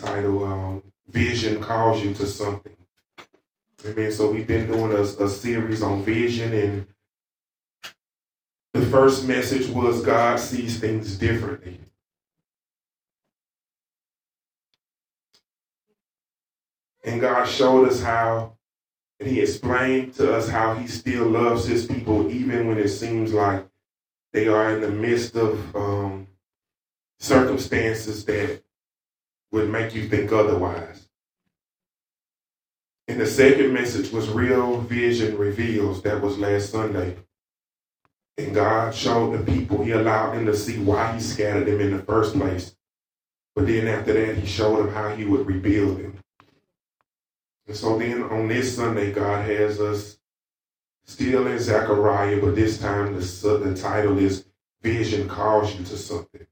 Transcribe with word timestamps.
title 0.00 0.44
um, 0.44 0.82
Vision 1.08 1.62
Calls 1.62 2.02
You 2.02 2.14
to 2.14 2.26
Something. 2.26 2.76
Amen. 3.86 4.10
So 4.12 4.30
we've 4.30 4.46
been 4.46 4.66
doing 4.66 4.92
a, 4.92 5.02
a 5.02 5.28
series 5.28 5.82
on 5.82 6.02
vision, 6.02 6.52
and 6.52 6.86
the 8.74 8.84
first 8.86 9.26
message 9.26 9.68
was 9.68 10.04
God 10.04 10.40
sees 10.40 10.80
things 10.80 11.16
differently. 11.16 11.80
And 17.04 17.20
God 17.20 17.46
showed 17.46 17.88
us 17.88 18.02
how, 18.02 18.54
and 19.20 19.28
He 19.28 19.40
explained 19.40 20.14
to 20.14 20.34
us 20.34 20.48
how 20.48 20.74
He 20.74 20.86
still 20.88 21.26
loves 21.26 21.66
His 21.66 21.86
people, 21.86 22.30
even 22.30 22.66
when 22.66 22.78
it 22.78 22.88
seems 22.88 23.32
like 23.32 23.66
they 24.32 24.48
are 24.48 24.74
in 24.74 24.80
the 24.80 24.90
midst 24.90 25.36
of 25.36 25.74
um, 25.74 26.26
circumstances 27.18 28.24
that 28.26 28.62
would 29.52 29.70
make 29.70 29.94
you 29.94 30.08
think 30.08 30.32
otherwise. 30.32 31.08
And 33.06 33.18
the 33.18 33.26
second 33.26 33.72
message 33.72 34.12
was 34.12 34.28
Real 34.28 34.80
Vision 34.82 35.38
Reveals. 35.38 36.02
That 36.02 36.20
was 36.20 36.38
last 36.38 36.70
Sunday. 36.70 37.16
And 38.36 38.54
God 38.54 38.94
showed 38.94 39.32
the 39.32 39.52
people, 39.52 39.82
He 39.82 39.92
allowed 39.92 40.34
them 40.34 40.46
to 40.46 40.54
see 40.54 40.78
why 40.78 41.14
He 41.14 41.20
scattered 41.20 41.66
them 41.66 41.80
in 41.80 41.96
the 41.96 42.02
first 42.02 42.36
place. 42.36 42.76
But 43.54 43.66
then 43.66 43.88
after 43.88 44.12
that, 44.12 44.36
He 44.36 44.46
showed 44.46 44.78
them 44.78 44.94
how 44.94 45.14
He 45.14 45.24
would 45.24 45.46
rebuild 45.46 45.98
them. 45.98 46.18
And 47.66 47.76
so 47.76 47.98
then 47.98 48.22
on 48.24 48.48
this 48.48 48.76
Sunday, 48.76 49.10
God 49.10 49.44
has 49.46 49.80
us 49.80 50.18
still 51.04 51.46
in 51.46 51.58
Zechariah, 51.58 52.40
but 52.40 52.54
this 52.54 52.78
time 52.78 53.14
the, 53.14 53.20
the 53.64 53.74
title 53.74 54.18
is 54.18 54.44
Vision 54.82 55.28
Calls 55.28 55.74
You 55.74 55.84
to 55.86 55.96
Something. 55.96 56.46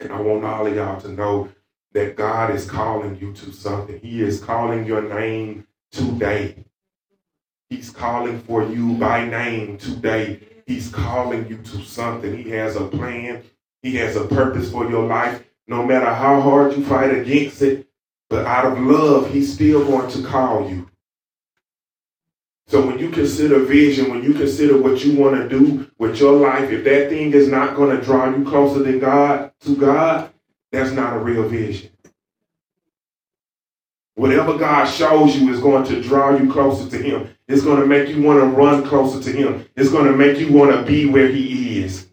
And 0.00 0.12
I 0.12 0.20
want 0.20 0.44
all 0.44 0.66
of 0.66 0.74
y'all 0.74 1.00
to 1.00 1.08
know 1.08 1.48
that 1.92 2.16
God 2.16 2.54
is 2.54 2.64
calling 2.68 3.18
you 3.18 3.32
to 3.32 3.52
something. 3.52 3.98
He 4.00 4.22
is 4.22 4.40
calling 4.40 4.86
your 4.86 5.02
name 5.02 5.66
today. 5.90 6.64
He's 7.68 7.90
calling 7.90 8.40
for 8.40 8.64
you 8.64 8.94
by 8.94 9.24
name 9.24 9.78
today. 9.78 10.40
He's 10.66 10.88
calling 10.88 11.48
you 11.48 11.58
to 11.58 11.82
something. 11.82 12.36
He 12.36 12.50
has 12.50 12.76
a 12.76 12.86
plan. 12.86 13.42
He 13.82 13.96
has 13.96 14.16
a 14.16 14.24
purpose 14.24 14.70
for 14.70 14.88
your 14.88 15.06
life. 15.06 15.44
No 15.66 15.84
matter 15.84 16.12
how 16.12 16.40
hard 16.40 16.76
you 16.76 16.84
fight 16.84 17.16
against 17.16 17.62
it, 17.62 17.88
but 18.28 18.46
out 18.46 18.66
of 18.66 18.78
love, 18.78 19.32
he's 19.32 19.52
still 19.54 19.84
going 19.84 20.10
to 20.10 20.22
call 20.22 20.68
you. 20.68 20.88
So 22.68 22.86
when 22.86 23.00
you 23.00 23.10
consider 23.10 23.64
vision, 23.64 24.10
when 24.10 24.22
you 24.22 24.32
consider 24.32 24.80
what 24.80 25.04
you 25.04 25.18
want 25.18 25.34
to 25.34 25.48
do 25.48 25.90
with 25.98 26.20
your 26.20 26.34
life, 26.34 26.70
if 26.70 26.84
that 26.84 27.08
thing 27.08 27.32
is 27.32 27.48
not 27.48 27.74
going 27.74 27.96
to 27.96 28.02
draw 28.02 28.28
you 28.32 28.44
closer 28.44 28.80
than 28.80 29.00
God 29.00 29.50
to 29.62 29.76
God, 29.76 30.32
that's 30.72 30.92
not 30.92 31.16
a 31.16 31.18
real 31.18 31.48
vision. 31.48 31.90
Whatever 34.14 34.58
God 34.58 34.84
shows 34.84 35.36
you 35.36 35.52
is 35.52 35.60
going 35.60 35.84
to 35.86 36.02
draw 36.02 36.36
you 36.36 36.52
closer 36.52 36.88
to 36.90 37.02
Him. 37.02 37.34
It's 37.48 37.62
going 37.62 37.80
to 37.80 37.86
make 37.86 38.08
you 38.08 38.22
want 38.22 38.40
to 38.40 38.46
run 38.46 38.84
closer 38.86 39.22
to 39.22 39.36
Him. 39.36 39.66
It's 39.76 39.90
going 39.90 40.06
to 40.06 40.16
make 40.16 40.38
you 40.38 40.52
want 40.52 40.72
to 40.72 40.82
be 40.82 41.06
where 41.06 41.28
He 41.28 41.82
is. 41.82 42.06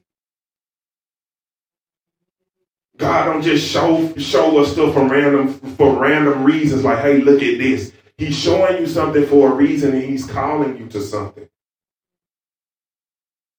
God 2.97 3.25
don't 3.25 3.41
just 3.41 3.69
show 3.69 4.16
show 4.17 4.58
us 4.59 4.72
stuff 4.72 4.94
for 4.94 5.08
random 5.08 5.50
for 5.50 6.02
random 6.02 6.44
reasons. 6.44 6.83
Like, 6.83 7.00
hey, 7.00 7.19
look 7.19 7.44
at 7.44 7.59
this. 7.59 7.91
He's 8.17 8.38
showing 8.38 8.80
you 8.80 8.88
something 8.88 9.25
for 9.28 9.52
a 9.52 9.55
reason, 9.55 9.94
and 9.94 10.03
He's 10.03 10.25
calling 10.25 10.78
you 10.78 10.88
to 10.88 11.02
something. 11.02 11.47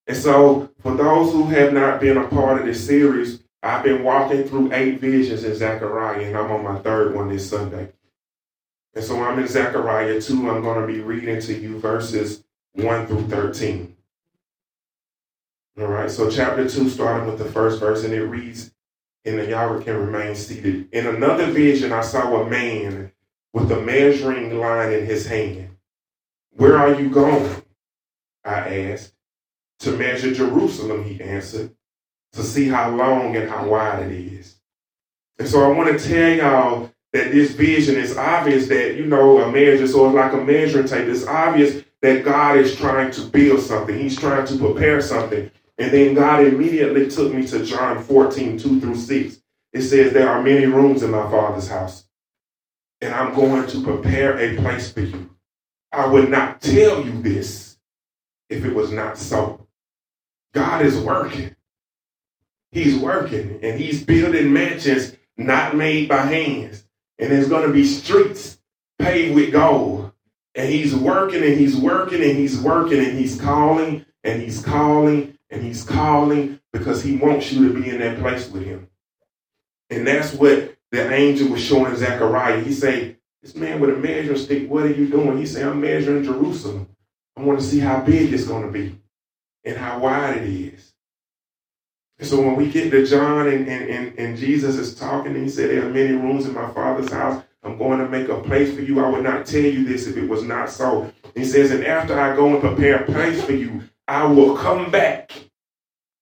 And 0.08 0.16
so, 0.16 0.70
for 0.80 0.96
those 0.96 1.32
who 1.32 1.44
have 1.48 1.72
not 1.72 2.00
been 2.00 2.16
a 2.16 2.26
part 2.26 2.60
of 2.60 2.66
this 2.66 2.84
series, 2.84 3.41
I've 3.62 3.83
been 3.83 4.05
walking 4.05 4.45
through 4.45 4.73
eight 4.73 5.01
visions 5.01 5.45
in 5.45 5.55
Zechariah, 5.55 6.25
and 6.25 6.37
I'm 6.37 6.51
on 6.51 6.62
my 6.62 6.78
third 6.78 7.14
one 7.14 7.28
this 7.28 7.48
Sunday. 7.48 7.92
And 8.95 9.05
so 9.05 9.23
I'm 9.23 9.39
in 9.39 9.48
Zechariah 9.48 10.20
2. 10.20 10.50
I'm 10.50 10.62
going 10.62 10.81
to 10.81 10.87
be 10.87 11.00
reading 11.00 11.41
to 11.41 11.55
you 11.55 11.78
verses 11.78 12.45
1 12.75 13.06
through 13.06 13.28
13. 13.28 13.97
All 15.81 15.87
right, 15.87 16.10
so 16.10 16.31
chapter 16.31 16.69
2, 16.69 16.88
starting 16.88 17.28
with 17.28 17.38
the 17.38 17.44
first 17.44 17.81
verse, 17.81 18.05
and 18.05 18.12
it 18.12 18.25
reads, 18.25 18.72
and 19.25 19.49
y'all 19.49 19.81
can 19.81 19.97
remain 19.97 20.34
seated. 20.34 20.88
In 20.93 21.06
another 21.06 21.47
vision, 21.47 21.93
I 21.93 22.00
saw 22.00 22.41
a 22.43 22.49
man 22.49 23.12
with 23.53 23.71
a 23.71 23.81
measuring 23.81 24.59
line 24.59 24.93
in 24.93 25.06
his 25.06 25.27
hand. 25.27 25.71
Where 26.50 26.78
are 26.78 27.00
you 27.00 27.11
going? 27.11 27.62
I 28.44 28.91
asked. 28.91 29.15
To 29.81 29.93
measure 29.93 30.34
Jerusalem, 30.34 31.05
he 31.05 31.22
answered, 31.22 31.77
to 32.33 32.43
see 32.43 32.69
how 32.69 32.94
long 32.94 33.37
and 33.37 33.49
how 33.49 33.69
wide 33.69 34.11
it 34.11 34.12
is. 34.12 34.56
And 35.39 35.49
so 35.49 35.62
I 35.65 35.77
want 35.77 35.99
to 35.99 36.09
tell 36.09 36.31
y'all 36.31 36.91
that 37.12 37.33
this 37.33 37.53
vision 37.53 37.97
is 37.97 38.16
obvious 38.16 38.69
that, 38.69 38.97
you 38.97 39.06
know, 39.06 39.39
a 39.43 39.50
measure, 39.50 39.87
so 39.87 40.06
it's 40.06 40.15
like 40.15 40.33
a 40.33 40.44
measuring 40.44 40.87
tape. 40.87 41.09
It's 41.09 41.27
obvious 41.27 41.84
that 42.03 42.25
God 42.25 42.59
is 42.59 42.77
trying 42.77 43.11
to 43.12 43.22
build 43.22 43.61
something. 43.61 43.99
He's 43.99 44.19
trying 44.19 44.47
to 44.47 44.59
prepare 44.59 45.00
something. 45.00 45.50
And 45.78 45.93
then 45.93 46.15
God 46.15 46.44
immediately 46.44 47.09
took 47.09 47.33
me 47.33 47.47
to 47.47 47.65
John 47.65 48.03
14, 48.03 48.59
2 48.59 48.81
through 48.81 48.97
6. 48.97 49.41
It 49.72 49.83
says, 49.83 50.12
There 50.12 50.28
are 50.28 50.43
many 50.43 50.67
rooms 50.67 51.03
in 51.03 51.11
my 51.11 51.31
Father's 51.31 51.69
house, 51.69 52.05
and 53.00 53.15
I'm 53.15 53.34
going 53.34 53.67
to 53.69 53.83
prepare 53.83 54.38
a 54.38 54.56
place 54.56 54.93
for 54.93 55.00
you. 55.00 55.31
I 55.93 56.06
would 56.06 56.31
not 56.31 56.61
tell 56.61 57.05
you 57.05 57.22
this 57.22 57.78
if 58.49 58.65
it 58.65 58.75
was 58.75 58.91
not 58.91 59.17
so. 59.19 59.67
God 60.53 60.84
is 60.84 60.99
working. 60.99 61.55
He's 62.71 62.99
working, 62.99 63.61
and 63.62 63.81
He's 63.81 64.05
building 64.05 64.53
mansions 64.53 65.17
not 65.37 65.77
made 65.77 66.09
by 66.09 66.23
hands. 66.23 66.84
And 67.19 67.33
there's 67.33 67.49
going 67.49 67.67
to 67.67 67.73
be 67.73 67.84
streets 67.84 68.59
paved 68.99 69.34
with 69.34 69.53
gold. 69.53 70.12
And 70.55 70.69
He's 70.69 70.95
working, 70.95 71.43
and 71.43 71.59
He's 71.59 71.77
working, 71.77 72.23
and 72.23 72.37
He's 72.37 72.59
working, 72.59 72.99
and 72.99 73.19
He's 73.19 73.41
calling, 73.41 74.05
and 74.25 74.43
He's 74.43 74.62
calling, 74.62 75.39
and 75.51 75.62
he's 75.62 75.84
calling 75.84 76.61
because 76.73 77.03
he 77.03 77.17
wants 77.17 77.53
you 77.53 77.69
to 77.69 77.81
be 77.81 77.89
in 77.89 77.99
that 78.01 78.19
place 78.19 78.49
with 78.49 78.65
him. 78.65 78.89
And 79.91 80.06
that's 80.06 80.35
what 80.35 80.77
the 80.91 81.12
angel 81.12 81.49
was 81.49 81.62
showing 81.62 81.97
Zechariah. 81.97 82.61
He 82.61 82.73
said, 82.73 83.17
This 83.43 83.55
man 83.55 83.81
with 83.81 83.91
a 83.91 83.97
measuring 83.97 84.39
stick, 84.39 84.69
what 84.71 84.85
are 84.85 84.93
you 84.93 85.09
doing? 85.09 85.39
He 85.39 85.47
said, 85.47 85.67
I'm 85.67 85.81
measuring 85.81 86.25
Jerusalem. 86.25 86.89
I 87.37 87.43
want 87.43 87.61
to 87.61 87.65
see 87.65 87.79
how 87.79 88.00
big 88.03 88.33
it's 88.33 88.45
going 88.45 88.67
to 88.67 88.73
be 88.73 88.99
and 89.65 89.77
how 89.77 90.00
wide 90.00 90.39
it 90.39 90.49
is. 90.49 90.88
And 92.19 92.27
so 92.27 92.41
when 92.41 92.56
we 92.56 92.71
get 92.71 92.91
to 92.91 93.06
John 93.06 93.47
and, 93.49 93.69
and, 93.69 93.89
and, 93.89 94.19
and 94.19 94.37
Jesus 94.37 94.77
is 94.77 94.95
talking, 94.95 95.34
and 95.34 95.45
he 95.45 95.49
said, 95.49 95.71
There 95.71 95.87
are 95.87 95.91
many 95.91 96.12
rooms 96.12 96.47
in 96.47 96.55
my 96.55 96.69
father's 96.71 97.12
house. 97.12 97.43
I'm 97.62 97.79
going 97.79 97.99
to 97.99 98.09
make 98.09 98.29
a 98.29 98.41
place 98.41 98.75
for 98.75 98.81
you. 98.81 99.05
I 99.05 99.09
would 99.09 99.23
not 99.23 99.47
tell 99.47 99.62
you 99.62 99.84
this 99.84 100.06
if 100.06 100.17
it 100.17 100.29
was 100.29 100.43
not 100.43 100.71
so. 100.71 101.12
He 101.34 101.45
says, 101.45 101.71
And 101.71 101.84
after 101.84 102.19
I 102.19 102.34
go 102.34 102.49
and 102.49 102.61
prepare 102.61 103.03
a 103.03 103.06
place 103.06 103.43
for 103.45 103.53
you, 103.53 103.83
I 104.09 104.25
will 104.25 104.56
come 104.56 104.91
back 104.91 105.33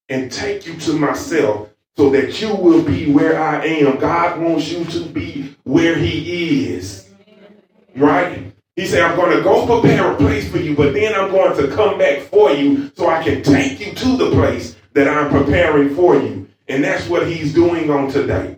and 0.08 0.30
take 0.30 0.66
you 0.66 0.76
to 0.80 0.92
myself 0.92 1.70
so 1.96 2.10
that 2.10 2.42
you 2.42 2.54
will 2.54 2.82
be 2.82 3.10
where 3.10 3.40
I 3.40 3.64
am. 3.64 3.98
God 3.98 4.40
wants 4.40 4.70
you 4.70 4.84
to 4.86 5.00
be 5.00 5.56
where 5.64 5.96
He 5.96 6.68
is. 6.74 7.08
Right? 7.94 8.52
He 8.74 8.86
said, 8.86 9.02
I'm 9.02 9.16
going 9.16 9.34
to 9.34 9.42
go 9.42 9.80
prepare 9.80 10.12
a 10.12 10.16
place 10.16 10.50
for 10.50 10.58
you, 10.58 10.76
but 10.76 10.92
then 10.92 11.14
I'm 11.14 11.30
going 11.30 11.56
to 11.56 11.74
come 11.74 11.96
back 11.96 12.20
for 12.24 12.50
you 12.50 12.92
so 12.94 13.08
I 13.08 13.22
can 13.24 13.42
take 13.42 13.80
you 13.80 13.94
to 13.94 14.16
the 14.18 14.30
place 14.32 14.76
that 14.96 15.08
I'm 15.08 15.30
preparing 15.30 15.94
for 15.94 16.16
you. 16.16 16.48
And 16.68 16.82
that's 16.82 17.06
what 17.06 17.28
He's 17.28 17.52
doing 17.52 17.90
on 17.90 18.10
today. 18.10 18.56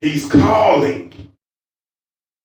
He's 0.00 0.26
calling. 0.26 1.12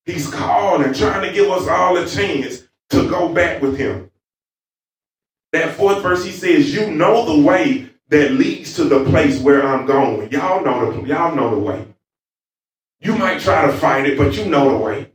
He's 0.06 0.30
calling, 0.30 0.94
trying 0.94 1.28
to 1.28 1.34
give 1.34 1.50
us 1.50 1.66
all 1.68 1.98
a 1.98 2.06
chance 2.06 2.68
to 2.90 3.10
go 3.10 3.34
back 3.34 3.62
with 3.62 3.78
Him. 3.78 4.12
That 5.54 5.74
fourth 5.76 6.02
verse, 6.02 6.26
he 6.26 6.32
says, 6.32 6.74
You 6.74 6.92
know 6.92 7.26
the 7.26 7.42
way 7.42 7.90
that 8.10 8.34
leads 8.34 8.76
to 8.76 8.84
the 8.84 9.06
place 9.06 9.40
where 9.40 9.66
I'm 9.66 9.86
going. 9.86 10.30
Y'all 10.32 10.64
know 10.64 10.92
the 10.92 11.08
y'all 11.08 11.34
know 11.34 11.52
the 11.52 11.60
way. 11.60 11.88
You 13.00 13.16
might 13.16 13.40
try 13.40 13.66
to 13.66 13.72
fight 13.72 14.06
it, 14.06 14.18
but 14.18 14.36
you 14.36 14.46
know 14.46 14.70
the 14.72 14.78
way. 14.78 15.12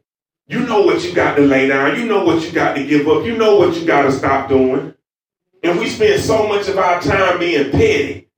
You 0.47 0.61
know 0.61 0.81
what 0.81 1.05
you 1.05 1.13
got 1.13 1.35
to 1.35 1.43
lay 1.43 1.69
down. 1.69 1.99
You 1.99 2.07
know 2.07 2.25
what 2.25 2.43
you 2.43 2.53
got 2.53 2.75
to 2.75 2.87
give 2.87 3.07
up. 3.07 3.27
You 3.27 3.37
know 3.37 3.57
what 3.57 3.77
you 3.77 3.85
got 3.85 4.03
to 4.03 4.13
stop 4.13 4.49
doing. 4.49 4.95
And 5.63 5.79
we 5.79 5.89
spend 5.89 6.23
so 6.23 6.47
much 6.47 6.69
of 6.69 6.79
our 6.79 7.01
time 7.01 7.39
being 7.39 7.71
petty, 7.71 8.29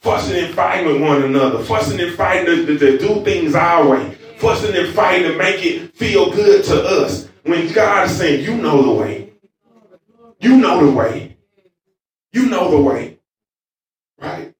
fussing 0.00 0.44
and 0.44 0.54
fighting 0.54 0.86
with 0.86 1.02
one 1.02 1.22
another, 1.22 1.62
fussing 1.62 2.00
and 2.00 2.14
fighting 2.14 2.46
to, 2.46 2.78
to, 2.78 2.98
do 2.98 3.22
things 3.22 3.54
our 3.54 3.88
way, 3.88 4.14
fussing 4.38 4.74
and 4.74 4.94
fighting 4.94 5.30
to 5.30 5.36
make 5.36 5.64
it 5.64 5.94
feel 5.94 6.32
good 6.32 6.64
to 6.64 6.82
us. 6.82 7.28
When 7.42 7.72
God 7.72 8.08
is 8.08 8.16
saying, 8.16 8.44
You 8.44 8.56
know 8.56 8.82
the 8.82 8.92
way. 8.92 9.32
You 10.40 10.56
know 10.56 10.84
the 10.86 10.92
way. 10.92 11.36
You 12.32 12.46
know 12.46 12.70
the 12.70 12.80
way, 12.80 13.18
right? 14.18 14.54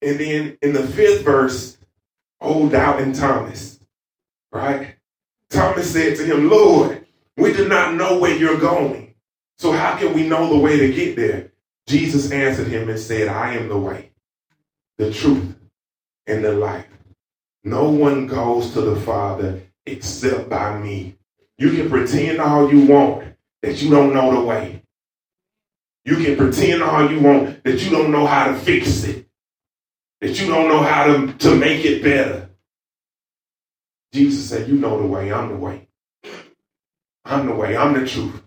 And 0.00 0.18
then 0.18 0.58
in 0.62 0.72
the 0.72 0.86
fifth 0.86 1.24
verse, 1.24 1.78
old 2.40 2.72
Doubting 2.72 3.12
Thomas, 3.12 3.78
right? 4.50 4.96
Thomas 5.50 5.92
said 5.92 6.16
to 6.16 6.24
him, 6.24 6.48
Lord, 6.48 7.01
we 7.36 7.52
do 7.52 7.68
not 7.68 7.94
know 7.94 8.18
where 8.18 8.36
you're 8.36 8.58
going. 8.58 9.14
So 9.58 9.72
how 9.72 9.96
can 9.96 10.12
we 10.12 10.28
know 10.28 10.48
the 10.48 10.58
way 10.58 10.78
to 10.78 10.92
get 10.92 11.16
there? 11.16 11.52
Jesus 11.86 12.30
answered 12.30 12.68
him 12.68 12.88
and 12.88 12.98
said, 12.98 13.28
I 13.28 13.54
am 13.54 13.68
the 13.68 13.78
way, 13.78 14.12
the 14.98 15.12
truth, 15.12 15.54
and 16.26 16.44
the 16.44 16.52
life. 16.52 16.86
No 17.64 17.90
one 17.90 18.26
goes 18.26 18.72
to 18.72 18.80
the 18.80 18.96
Father 18.96 19.62
except 19.86 20.48
by 20.48 20.78
me. 20.78 21.16
You 21.58 21.70
can 21.72 21.88
pretend 21.88 22.40
all 22.40 22.72
you 22.72 22.86
want 22.86 23.34
that 23.62 23.80
you 23.82 23.90
don't 23.90 24.12
know 24.12 24.34
the 24.34 24.40
way. 24.40 24.82
You 26.04 26.16
can 26.16 26.36
pretend 26.36 26.82
all 26.82 27.10
you 27.10 27.20
want 27.20 27.62
that 27.64 27.84
you 27.84 27.90
don't 27.90 28.10
know 28.10 28.26
how 28.26 28.46
to 28.46 28.54
fix 28.54 29.04
it, 29.04 29.26
that 30.20 30.40
you 30.40 30.48
don't 30.48 30.68
know 30.68 30.82
how 30.82 31.04
to, 31.04 31.32
to 31.32 31.54
make 31.54 31.84
it 31.84 32.02
better. 32.02 32.50
Jesus 34.12 34.48
said, 34.48 34.68
You 34.68 34.74
know 34.74 35.00
the 35.00 35.06
way, 35.06 35.32
I'm 35.32 35.50
the 35.50 35.56
way. 35.56 35.88
I'm 37.24 37.46
the 37.46 37.54
way, 37.54 37.76
I'm 37.76 37.94
the 37.94 38.06
truth, 38.06 38.42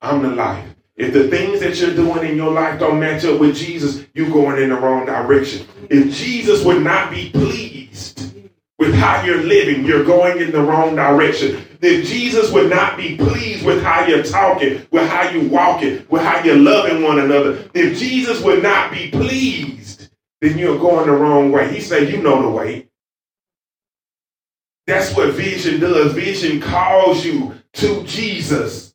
I'm 0.00 0.22
the 0.22 0.30
life. 0.30 0.66
If 0.96 1.14
the 1.14 1.28
things 1.28 1.60
that 1.60 1.80
you're 1.80 1.94
doing 1.94 2.28
in 2.28 2.36
your 2.36 2.52
life 2.52 2.78
don't 2.78 3.00
match 3.00 3.24
up 3.24 3.40
with 3.40 3.56
Jesus, 3.56 4.04
you're 4.12 4.30
going 4.30 4.62
in 4.62 4.68
the 4.68 4.76
wrong 4.76 5.06
direction. 5.06 5.66
If 5.88 6.14
Jesus 6.14 6.62
would 6.64 6.82
not 6.82 7.10
be 7.10 7.30
pleased 7.30 8.34
with 8.78 8.94
how 8.94 9.22
you're 9.22 9.42
living, 9.42 9.84
you're 9.84 10.04
going 10.04 10.40
in 10.40 10.52
the 10.52 10.60
wrong 10.60 10.96
direction. 10.96 11.64
If 11.80 12.06
Jesus 12.06 12.52
would 12.52 12.68
not 12.68 12.98
be 12.98 13.16
pleased 13.16 13.64
with 13.64 13.82
how 13.82 14.04
you're 14.04 14.22
talking, 14.22 14.86
with 14.90 15.08
how 15.08 15.30
you're 15.30 15.48
walking, 15.48 16.04
with 16.10 16.20
how 16.20 16.44
you're 16.44 16.56
loving 16.56 17.02
one 17.02 17.18
another, 17.18 17.64
if 17.72 17.98
Jesus 17.98 18.42
would 18.42 18.62
not 18.62 18.92
be 18.92 19.10
pleased, 19.10 20.10
then 20.40 20.58
you're 20.58 20.78
going 20.78 21.06
the 21.06 21.12
wrong 21.12 21.50
way. 21.50 21.72
He 21.72 21.80
said, 21.80 22.10
You 22.10 22.22
know 22.22 22.42
the 22.42 22.50
way. 22.50 22.88
That's 24.86 25.14
what 25.14 25.34
vision 25.34 25.80
does. 25.80 26.12
Vision 26.12 26.60
calls 26.60 27.24
you 27.24 27.54
to 27.74 28.04
Jesus. 28.04 28.94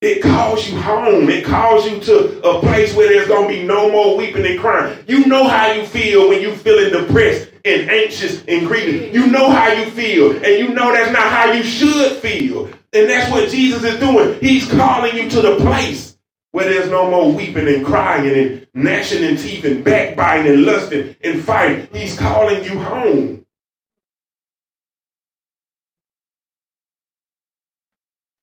It 0.00 0.22
calls 0.22 0.68
you 0.68 0.78
home. 0.78 1.30
It 1.30 1.46
calls 1.46 1.86
you 1.86 1.98
to 2.00 2.46
a 2.46 2.60
place 2.60 2.94
where 2.94 3.08
there's 3.08 3.26
going 3.26 3.48
to 3.48 3.54
be 3.54 3.66
no 3.66 3.90
more 3.90 4.18
weeping 4.18 4.44
and 4.44 4.60
crying. 4.60 4.98
You 5.08 5.24
know 5.24 5.48
how 5.48 5.72
you 5.72 5.86
feel 5.86 6.28
when 6.28 6.42
you're 6.42 6.54
feeling 6.54 6.92
depressed 6.92 7.50
and 7.64 7.90
anxious 7.90 8.44
and 8.46 8.66
greedy. 8.66 9.10
You 9.14 9.26
know 9.28 9.48
how 9.48 9.72
you 9.72 9.90
feel, 9.90 10.32
and 10.32 10.58
you 10.58 10.68
know 10.74 10.92
that's 10.92 11.10
not 11.10 11.22
how 11.22 11.52
you 11.52 11.62
should 11.62 12.18
feel. 12.18 12.66
And 12.66 13.08
that's 13.08 13.30
what 13.30 13.48
Jesus 13.48 13.82
is 13.82 13.98
doing. 13.98 14.38
He's 14.40 14.70
calling 14.70 15.16
you 15.16 15.30
to 15.30 15.40
the 15.40 15.56
place 15.56 16.18
where 16.50 16.66
there's 16.66 16.90
no 16.90 17.10
more 17.10 17.32
weeping 17.32 17.66
and 17.66 17.84
crying 17.84 18.30
and 18.30 18.66
gnashing 18.74 19.24
and 19.24 19.38
teeth 19.38 19.64
and 19.64 19.82
backbiting 19.82 20.52
and 20.52 20.64
lusting 20.64 21.16
and 21.24 21.42
fighting. 21.42 21.88
He's 21.92 22.16
calling 22.18 22.62
you 22.62 22.78
home. 22.78 23.43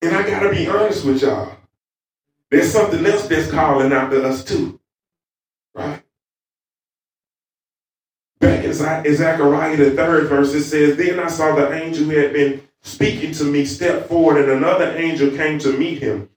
And 0.02 0.16
I 0.16 0.28
got 0.28 0.40
to 0.40 0.50
be 0.50 0.66
honest 0.66 1.04
with 1.04 1.22
y'all. 1.22 1.56
There's 2.50 2.72
something 2.72 3.06
else 3.06 3.26
that's 3.28 3.50
calling 3.50 3.92
out 3.92 4.10
to 4.10 4.24
us 4.26 4.44
too. 4.44 4.80
Right? 5.74 6.02
Back 8.40 8.64
in 8.64 8.74
Zechariah, 8.74 9.76
the 9.76 9.92
third 9.92 10.28
verse, 10.28 10.52
it 10.52 10.64
says, 10.64 10.96
Then 10.96 11.20
I 11.20 11.28
saw 11.28 11.54
the 11.54 11.72
angel 11.72 12.04
who 12.04 12.10
had 12.10 12.32
been 12.32 12.66
speaking 12.82 13.32
to 13.34 13.44
me 13.44 13.64
step 13.64 14.08
forward, 14.08 14.38
and 14.38 14.50
another 14.50 14.96
angel 14.96 15.30
came 15.30 15.60
to 15.60 15.72
meet 15.78 16.02
him. 16.02 16.28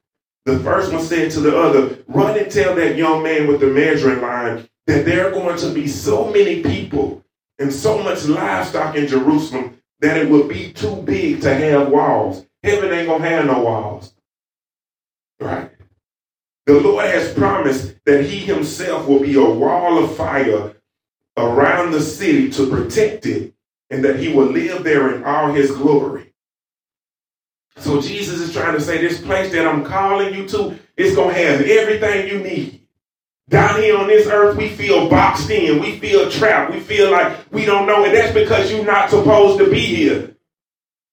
The 0.45 0.59
first 0.59 0.94
one 0.94 1.01
said 1.01 1.31
to 1.31 1.39
the 1.39 1.57
other, 1.57 1.97
Run 2.07 2.38
and 2.38 2.51
tell 2.51 2.75
that 2.75 2.95
young 2.95 3.23
man 3.23 3.47
with 3.47 3.59
the 3.59 3.67
measuring 3.67 4.21
line 4.21 4.69
that 4.85 5.06
there 5.06 5.27
are 5.27 5.31
going 5.31 5.57
to 5.57 5.73
be 5.73 5.88
so 5.88 6.31
many 6.31 6.62
people 6.62 7.23
and 7.57 7.73
so 7.73 7.97
much 8.03 8.25
livestock 8.25 8.95
in 8.95 9.07
Jerusalem 9.07 9.81
that 10.01 10.17
it 10.17 10.29
will 10.29 10.47
be 10.47 10.71
too 10.71 10.97
big 10.97 11.41
to 11.41 11.53
have 11.53 11.89
walls. 11.89 12.44
Heaven 12.65 12.91
ain't 12.91 13.07
going 13.07 13.21
to 13.21 13.29
have 13.29 13.45
no 13.45 13.62
walls. 13.62 14.13
Right? 15.39 15.71
The 16.65 16.79
Lord 16.79 17.06
has 17.06 17.33
promised 17.33 17.95
that 18.06 18.25
He 18.25 18.39
Himself 18.39 19.07
will 19.07 19.19
be 19.19 19.35
a 19.35 19.44
wall 19.44 20.03
of 20.03 20.15
fire 20.15 20.75
around 21.38 21.91
the 21.91 22.01
city 22.01 22.50
to 22.50 22.69
protect 22.69 23.25
it, 23.25 23.53
and 23.89 24.03
that 24.03 24.19
he 24.19 24.33
will 24.33 24.47
live 24.47 24.83
there 24.83 25.13
in 25.13 25.23
all 25.23 25.51
his 25.51 25.71
glory. 25.71 26.33
So 27.77 28.01
Jesus 28.01 28.39
is 28.39 28.53
trying 28.53 28.73
to 28.73 28.81
say 28.81 29.00
this 29.00 29.21
place 29.21 29.51
that 29.51 29.67
I'm 29.67 29.83
calling 29.83 30.33
you 30.33 30.47
to 30.50 30.79
is 30.95 31.15
going 31.15 31.35
to 31.35 31.41
have 31.41 31.62
everything 31.62 32.27
you 32.27 32.39
need. 32.39 32.88
Down 33.50 33.81
here 33.81 33.97
on 33.97 34.07
this 34.07 34.27
earth, 34.27 34.57
we 34.57 34.69
feel 34.69 35.09
boxed 35.09 35.50
in. 35.50 35.81
We 35.81 36.00
feel 36.00 36.31
trapped. 36.31 36.73
We 36.73 36.79
feel 36.79 37.12
like 37.12 37.51
we 37.51 37.65
don't 37.65 37.85
know. 37.85 38.06
And 38.06 38.15
that's 38.15 38.33
because 38.33 38.71
you're 38.71 38.85
not 38.85 39.09
supposed 39.09 39.59
to 39.59 39.69
be 39.69 39.81
here. 39.81 40.35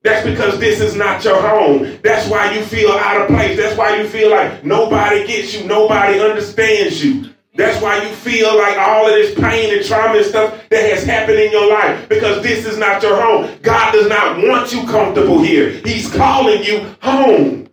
That's 0.02 0.26
because 0.26 0.58
this 0.58 0.81
is 0.81 0.96
not 0.96 1.25
your 1.25 1.40
home. 1.40 1.99
That's 2.02 2.28
why 2.28 2.52
you 2.52 2.64
feel 2.64 2.90
out 2.90 3.22
of 3.22 3.28
place. 3.28 3.56
That's 3.56 3.76
why 3.76 3.96
you 3.96 4.08
feel 4.08 4.31
like 4.31 4.64
nobody 4.64 5.26
gets 5.26 5.54
you. 5.54 5.66
Nobody 5.66 6.19
understands 6.19 7.04
you. 7.04 7.31
That's 7.54 7.81
why 7.82 8.02
you 8.02 8.14
feel 8.14 8.56
like 8.56 8.78
all 8.78 9.06
of 9.06 9.12
this 9.12 9.38
pain 9.38 9.76
and 9.76 9.87
trauma 9.87 10.16
and 10.16 10.26
stuff 10.26 10.58
that 10.70 10.90
has 10.90 11.04
happened 11.04 11.38
in 11.38 11.52
your 11.52 11.69
life 11.69 12.08
because 12.08 12.43
this 12.43 12.66
is 12.66 12.78
not 12.78 13.02
your 13.02 13.20
home. 13.20 13.58
God 13.60 13.93
does 13.93 14.08
not 14.08 14.38
want 14.38 14.72
you 14.72 14.81
comfortable 14.87 15.43
here. 15.43 15.70
He's 15.84 16.10
calling 16.10 16.64
you 16.64 16.81
home 17.02 17.69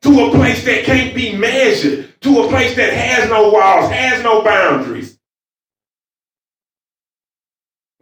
to 0.00 0.26
a 0.26 0.30
place 0.30 0.64
that 0.64 0.84
can't 0.84 1.14
be 1.14 1.36
measured, 1.36 2.20
to 2.22 2.40
a 2.40 2.48
place 2.48 2.74
that 2.76 2.92
has 2.92 3.28
no 3.28 3.50
walls, 3.50 3.90
has 3.90 4.22
no 4.22 4.42
boundaries. 4.42 5.18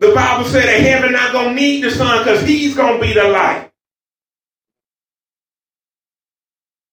The 0.01 0.15
Bible 0.15 0.49
said 0.49 0.65
that 0.65 0.81
heaven 0.81 1.13
not 1.13 1.33
to 1.51 1.55
need 1.55 1.85
the 1.85 1.91
sun 1.91 2.25
because 2.25 2.43
he's 2.43 2.75
to 2.99 3.07
be 3.07 3.13
the 3.13 3.29
light. 3.29 3.71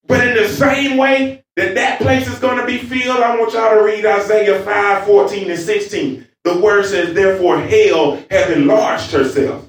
But 0.06 0.26
in 0.26 0.34
the 0.34 0.48
same 0.48 0.98
way, 0.98 1.44
that 1.56 1.74
that 1.74 2.00
place 2.00 2.28
is 2.28 2.38
to 2.58 2.66
be 2.66 2.78
filled. 2.78 3.20
I 3.20 3.36
want 3.36 3.54
y'all 3.54 3.74
to 3.74 3.82
read 3.82 4.06
Isaiah 4.06 4.62
5, 4.62 5.06
14 5.06 5.50
and 5.50 5.58
16. 5.58 6.28
The 6.44 6.60
word 6.60 6.84
says, 6.84 7.14
therefore 7.14 7.60
hell 7.60 8.22
hath 8.30 8.50
enlarged 8.50 9.10
herself. 9.10 9.68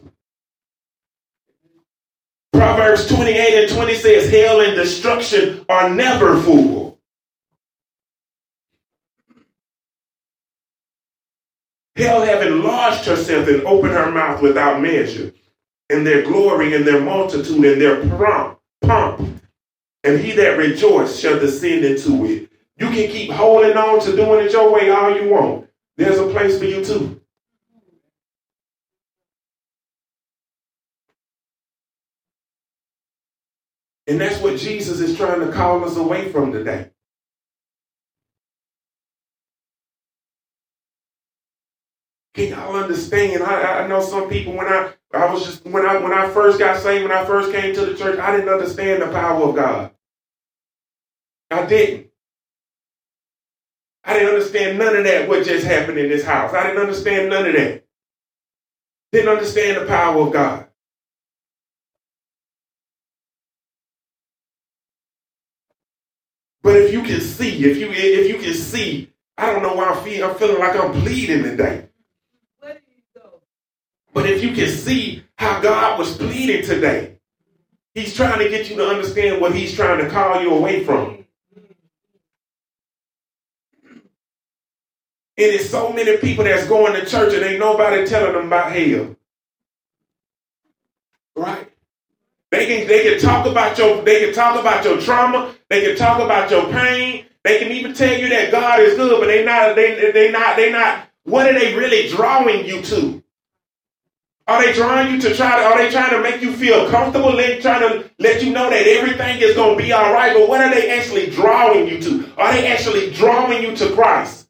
Proverbs 2.54 3.08
28 3.08 3.64
and 3.64 3.72
20 3.72 3.94
says, 3.96 4.30
hell 4.30 4.62
and 4.62 4.76
destruction 4.76 5.66
are 5.70 5.90
never 5.90 6.40
full. 6.42 6.99
Hell 11.96 12.24
have 12.24 12.42
enlarged 12.42 13.06
herself 13.06 13.48
and 13.48 13.62
opened 13.64 13.94
her 13.94 14.12
mouth 14.12 14.42
without 14.42 14.82
measure, 14.82 15.34
and 15.90 16.06
their 16.06 16.24
glory 16.24 16.76
and 16.76 16.86
their 16.86 17.02
multitude 17.02 17.66
and 17.66 17.82
their 17.82 18.08
pomp, 18.08 18.60
pomp 18.82 19.40
and 20.04 20.20
he 20.20 20.32
that 20.34 20.58
rejoices 20.58 21.20
shall 21.20 21.40
descend 21.40 21.86
into 21.86 22.26
it. 22.26 22.50
You 22.78 22.88
can 22.88 23.12
keep 23.12 23.32
holding 23.32 23.76
on 23.76 24.00
to 24.02 24.16
doing 24.16 24.46
it 24.46 24.54
your 24.54 24.72
way 24.72 24.90
all 24.90 25.16
you 25.16 25.30
want. 25.30 25.68
There's 25.98 26.20
a 26.20 26.28
place 26.30 26.58
for 26.58 26.66
you 26.66 26.84
too. 26.84 27.22
And 34.08 34.20
that's 34.20 34.42
what 34.42 34.58
Jesus 34.58 35.02
is 35.02 35.18
trying 35.18 35.42
to 35.42 35.52
call 35.52 35.84
us 35.84 35.98
away 35.98 36.32
from 36.32 36.52
today. 36.52 36.90
Can 42.40 42.52
y'all 42.52 42.74
understand? 42.74 43.44
I, 43.44 43.84
I 43.84 43.88
know 43.88 44.02
some 44.02 44.30
people 44.30 44.54
when 44.54 44.68
I 44.68 44.94
I 45.14 45.30
was 45.30 45.46
just 45.46 45.66
when 45.66 45.86
I 45.86 45.98
when 45.98 46.14
I 46.14 46.30
first 46.30 46.58
got 46.58 46.82
saved, 46.82 47.04
when 47.04 47.12
I 47.12 47.26
first 47.26 47.52
came 47.52 47.76
to 47.76 47.86
the 47.86 47.98
church, 47.98 48.18
I 48.18 48.32
didn't 48.32 48.48
understand 48.48 49.02
the 49.02 49.08
power 49.08 49.44
of 49.44 49.56
God. 49.56 49.92
I 51.52 51.66
didn't. 51.66 52.08
I 54.06 54.14
didn't 54.14 54.30
understand 54.30 54.80
none 54.80 54.96
of 54.96 55.04
that 55.04 55.28
what 55.28 55.46
just 55.46 55.68
happened 55.68 56.00
in 56.00 56.08
this 56.08 56.24
house. 56.24 56.54
I 56.54 56.64
didn't 56.68 56.80
understand 56.80 57.30
none 57.30 57.46
of 57.46 57.54
that. 57.56 57.84
Didn't 59.12 59.30
understand 59.30 59.82
the 59.82 59.86
power 59.86 60.26
of 60.26 60.32
God. 60.32 60.68
But 66.64 66.78
if 66.78 66.94
you 66.94 67.04
can 67.04 67.20
see, 67.20 67.66
if 67.66 67.76
you 67.76 67.92
if 67.92 68.30
you 68.30 68.42
can 68.42 68.54
see, 68.54 69.12
I 69.38 69.52
don't 69.52 69.62
know 69.62 69.74
why 69.76 69.88
I'm 69.88 70.02
feeling 70.06 70.24
I'm 70.24 70.38
feeling 70.38 70.60
like 70.60 70.78
I'm 70.78 70.94
bleeding 70.94 71.44
today. 71.44 71.89
But 74.20 74.30
if 74.30 74.44
you 74.44 74.52
can 74.52 74.68
see 74.68 75.24
how 75.38 75.62
God 75.62 75.98
was 75.98 76.18
pleading 76.18 76.66
today, 76.66 77.20
He's 77.96 78.14
trying 78.14 78.40
to 78.40 78.50
get 78.50 78.70
you 78.70 78.76
to 78.76 78.86
understand 78.86 79.40
what 79.40 79.56
He's 79.56 79.74
trying 79.74 80.04
to 80.04 80.10
call 80.10 80.42
you 80.42 80.54
away 80.54 80.84
from. 80.84 81.26
And 83.96 83.96
it's 85.38 85.70
so 85.70 85.94
many 85.94 86.18
people 86.18 86.44
that's 86.44 86.68
going 86.68 87.00
to 87.00 87.06
church 87.06 87.34
and 87.34 87.46
ain't 87.46 87.62
nobody 87.62 88.06
telling 88.06 88.34
them 88.34 88.48
about 88.48 88.74
hell. 88.74 89.16
Right? 91.38 91.72
They 92.52 92.66
can 92.66 92.88
they 92.90 93.04
can 93.10 93.22
talk 93.22 93.46
about 93.46 93.78
your 93.78 94.02
they 94.02 94.26
can 94.26 94.34
talk 94.34 94.60
about 94.60 94.84
your 94.84 95.00
trauma, 95.00 95.56
they 95.70 95.86
can 95.86 95.96
talk 95.96 96.20
about 96.20 96.52
your 96.52 96.70
pain, 96.74 97.26
they 97.46 97.60
can 97.60 97.72
even 97.72 97.94
tell 97.94 98.20
you 98.20 98.28
that 98.28 98.52
God 98.52 98.82
is 98.82 98.98
good, 98.98 99.18
but 99.22 99.28
they 99.28 99.46
not 99.46 99.78
they 99.78 100.12
they 100.12 100.30
not 100.30 100.58
they 100.58 100.74
not 100.74 101.08
what 101.24 101.48
are 101.48 101.58
they 101.58 101.74
really 101.74 102.10
drawing 102.10 102.66
you 102.66 102.82
to? 102.82 103.24
Are 104.50 104.66
they 104.66 104.74
trying 104.74 105.14
you 105.14 105.22
to 105.22 105.36
try 105.36 105.60
to, 105.60 105.64
are 105.64 105.78
they 105.78 105.92
trying 105.92 106.10
to 106.10 106.24
make 106.24 106.42
you 106.42 106.52
feel 106.52 106.90
comfortable, 106.90 107.34
let, 107.34 107.62
trying 107.62 107.82
to 107.82 108.10
let 108.18 108.44
you 108.44 108.52
know 108.52 108.68
that 108.72 108.88
everything 108.88 109.40
is 109.42 109.56
going 109.56 109.78
to 109.78 109.84
be 109.84 109.94
all 109.94 110.12
right? 110.12 110.34
But 110.34 110.50
what 110.50 110.60
are 110.60 110.74
they 110.74 110.90
actually 110.90 111.30
drawing 111.30 111.88
you 111.88 112.02
to? 112.02 112.32
Are 112.36 112.52
they 112.52 112.66
actually 112.66 113.12
drawing 113.12 113.62
you 113.62 113.76
to 113.76 113.94
Christ? 113.94 114.48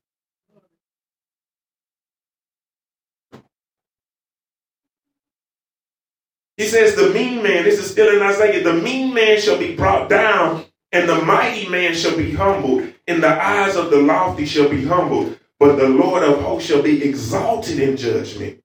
He 6.56 6.66
says, 6.66 6.96
the 6.96 7.10
mean 7.10 7.44
man, 7.44 7.66
this 7.66 7.78
is 7.78 7.92
still 7.92 8.16
in 8.16 8.24
Isaiah, 8.24 8.64
the 8.64 8.74
mean 8.74 9.14
man 9.14 9.38
shall 9.38 9.58
be 9.58 9.76
brought 9.76 10.10
down, 10.10 10.64
and 10.94 11.10
the 11.10 11.22
mighty 11.24 11.68
man 11.68 11.94
shall 11.94 12.16
be 12.16 12.32
humbled, 12.32 12.88
and 13.06 13.22
the 13.22 13.28
eyes 13.28 13.76
of 13.76 13.92
the 13.92 13.98
lofty 13.98 14.46
shall 14.46 14.70
be 14.70 14.86
humbled, 14.86 15.38
but 15.60 15.76
the 15.76 15.90
Lord 15.90 16.24
of 16.24 16.42
hosts 16.42 16.70
shall 16.70 16.82
be 16.82 17.04
exalted 17.04 17.82
in 17.82 17.98
judgment. 17.98 18.64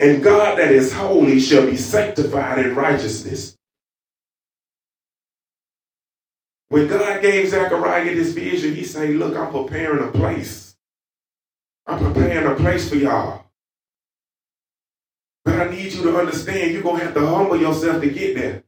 And 0.00 0.22
God 0.22 0.58
that 0.58 0.72
is 0.72 0.94
holy 0.94 1.38
shall 1.38 1.66
be 1.66 1.76
sanctified 1.76 2.64
in 2.64 2.74
righteousness. 2.74 3.54
When 6.70 6.88
God 6.88 7.20
gave 7.20 7.50
Zechariah 7.50 8.14
this 8.14 8.32
vision, 8.32 8.74
he 8.74 8.84
said, 8.84 9.10
Look, 9.10 9.36
I'm 9.36 9.52
preparing 9.52 10.08
a 10.08 10.10
place. 10.10 10.74
I'm 11.86 11.98
preparing 11.98 12.46
a 12.46 12.54
place 12.54 12.88
for 12.88 12.96
y'all. 12.96 13.44
But 15.44 15.60
I 15.60 15.70
need 15.70 15.92
you 15.92 16.02
to 16.04 16.16
understand 16.16 16.72
you're 16.72 16.82
going 16.82 17.00
to 17.00 17.04
have 17.04 17.14
to 17.14 17.26
humble 17.26 17.60
yourself 17.60 18.00
to 18.00 18.08
get 18.08 18.36
there. 18.36 18.62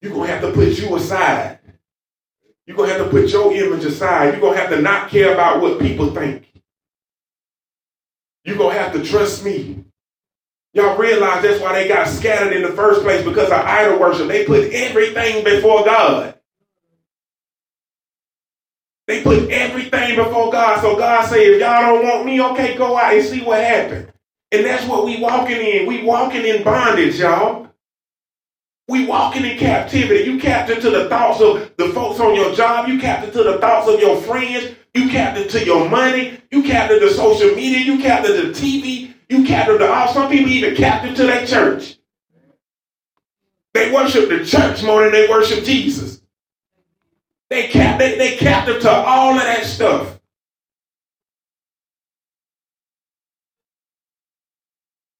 You're 0.00 0.12
going 0.12 0.28
to 0.28 0.32
have 0.32 0.42
to 0.42 0.52
put 0.52 0.78
you 0.78 0.94
aside. 0.94 1.58
You're 2.64 2.76
going 2.76 2.90
to 2.90 2.96
have 2.96 3.04
to 3.06 3.10
put 3.10 3.30
your 3.30 3.52
image 3.52 3.84
aside. 3.84 4.34
You're 4.34 4.40
going 4.40 4.54
to 4.54 4.60
have 4.60 4.70
to 4.70 4.82
not 4.82 5.08
care 5.08 5.32
about 5.32 5.60
what 5.60 5.80
people 5.80 6.14
think. 6.14 6.46
You're 8.44 8.56
going 8.56 8.76
to 8.76 8.82
have 8.82 8.92
to 8.92 9.02
trust 9.02 9.44
me. 9.44 9.84
Y'all 10.76 10.98
realize 10.98 11.42
that's 11.42 11.58
why 11.58 11.72
they 11.72 11.88
got 11.88 12.06
scattered 12.06 12.52
in 12.52 12.60
the 12.60 12.68
first 12.68 13.00
place 13.00 13.24
because 13.24 13.46
of 13.46 13.60
idol 13.60 13.98
worship. 13.98 14.28
They 14.28 14.44
put 14.44 14.70
everything 14.74 15.42
before 15.42 15.86
God. 15.86 16.38
They 19.06 19.22
put 19.22 19.48
everything 19.48 20.16
before 20.16 20.52
God. 20.52 20.82
So 20.82 20.94
God 20.94 21.26
said, 21.30 21.38
if 21.38 21.60
y'all 21.60 21.80
don't 21.80 22.04
want 22.04 22.26
me, 22.26 22.42
okay, 22.42 22.76
go 22.76 22.98
out 22.98 23.14
and 23.14 23.24
see 23.24 23.40
what 23.42 23.58
happened. 23.58 24.12
And 24.52 24.66
that's 24.66 24.86
what 24.86 25.06
we 25.06 25.18
walking 25.18 25.56
in. 25.56 25.86
We 25.86 26.02
walking 26.02 26.44
in 26.44 26.62
bondage, 26.62 27.20
y'all. 27.20 27.70
We 28.86 29.06
walking 29.06 29.46
in 29.46 29.56
captivity. 29.56 30.30
You 30.30 30.38
captive 30.38 30.82
to 30.82 30.90
the 30.90 31.08
thoughts 31.08 31.40
of 31.40 31.74
the 31.78 31.88
folks 31.94 32.20
on 32.20 32.34
your 32.34 32.54
job. 32.54 32.86
You 32.86 33.00
captive 33.00 33.32
to 33.32 33.44
the 33.44 33.56
thoughts 33.60 33.88
of 33.88 33.98
your 33.98 34.20
friends. 34.20 34.74
You 34.92 35.08
captive 35.08 35.48
to 35.52 35.64
your 35.64 35.88
money. 35.88 36.38
You 36.50 36.62
captive 36.62 37.00
to 37.00 37.14
social 37.14 37.54
media. 37.54 37.78
You 37.78 37.98
captive 37.98 38.36
to 38.36 38.62
TV. 38.62 39.15
You 39.28 39.44
captive 39.44 39.78
to 39.80 39.92
all. 39.92 40.08
Some 40.08 40.30
people 40.30 40.50
even 40.50 40.76
captive 40.76 41.16
to 41.16 41.24
their 41.24 41.46
church. 41.46 41.98
They 43.74 43.92
worship 43.92 44.28
the 44.28 44.44
church 44.44 44.82
more 44.82 45.02
than 45.02 45.12
they 45.12 45.28
worship 45.28 45.64
Jesus. 45.64 46.22
They 47.50 47.68
cap 47.68 47.98
they, 47.98 48.16
they 48.16 48.36
captive 48.36 48.80
to 48.82 48.90
all 48.90 49.34
of 49.34 49.42
that 49.42 49.64
stuff. 49.64 50.18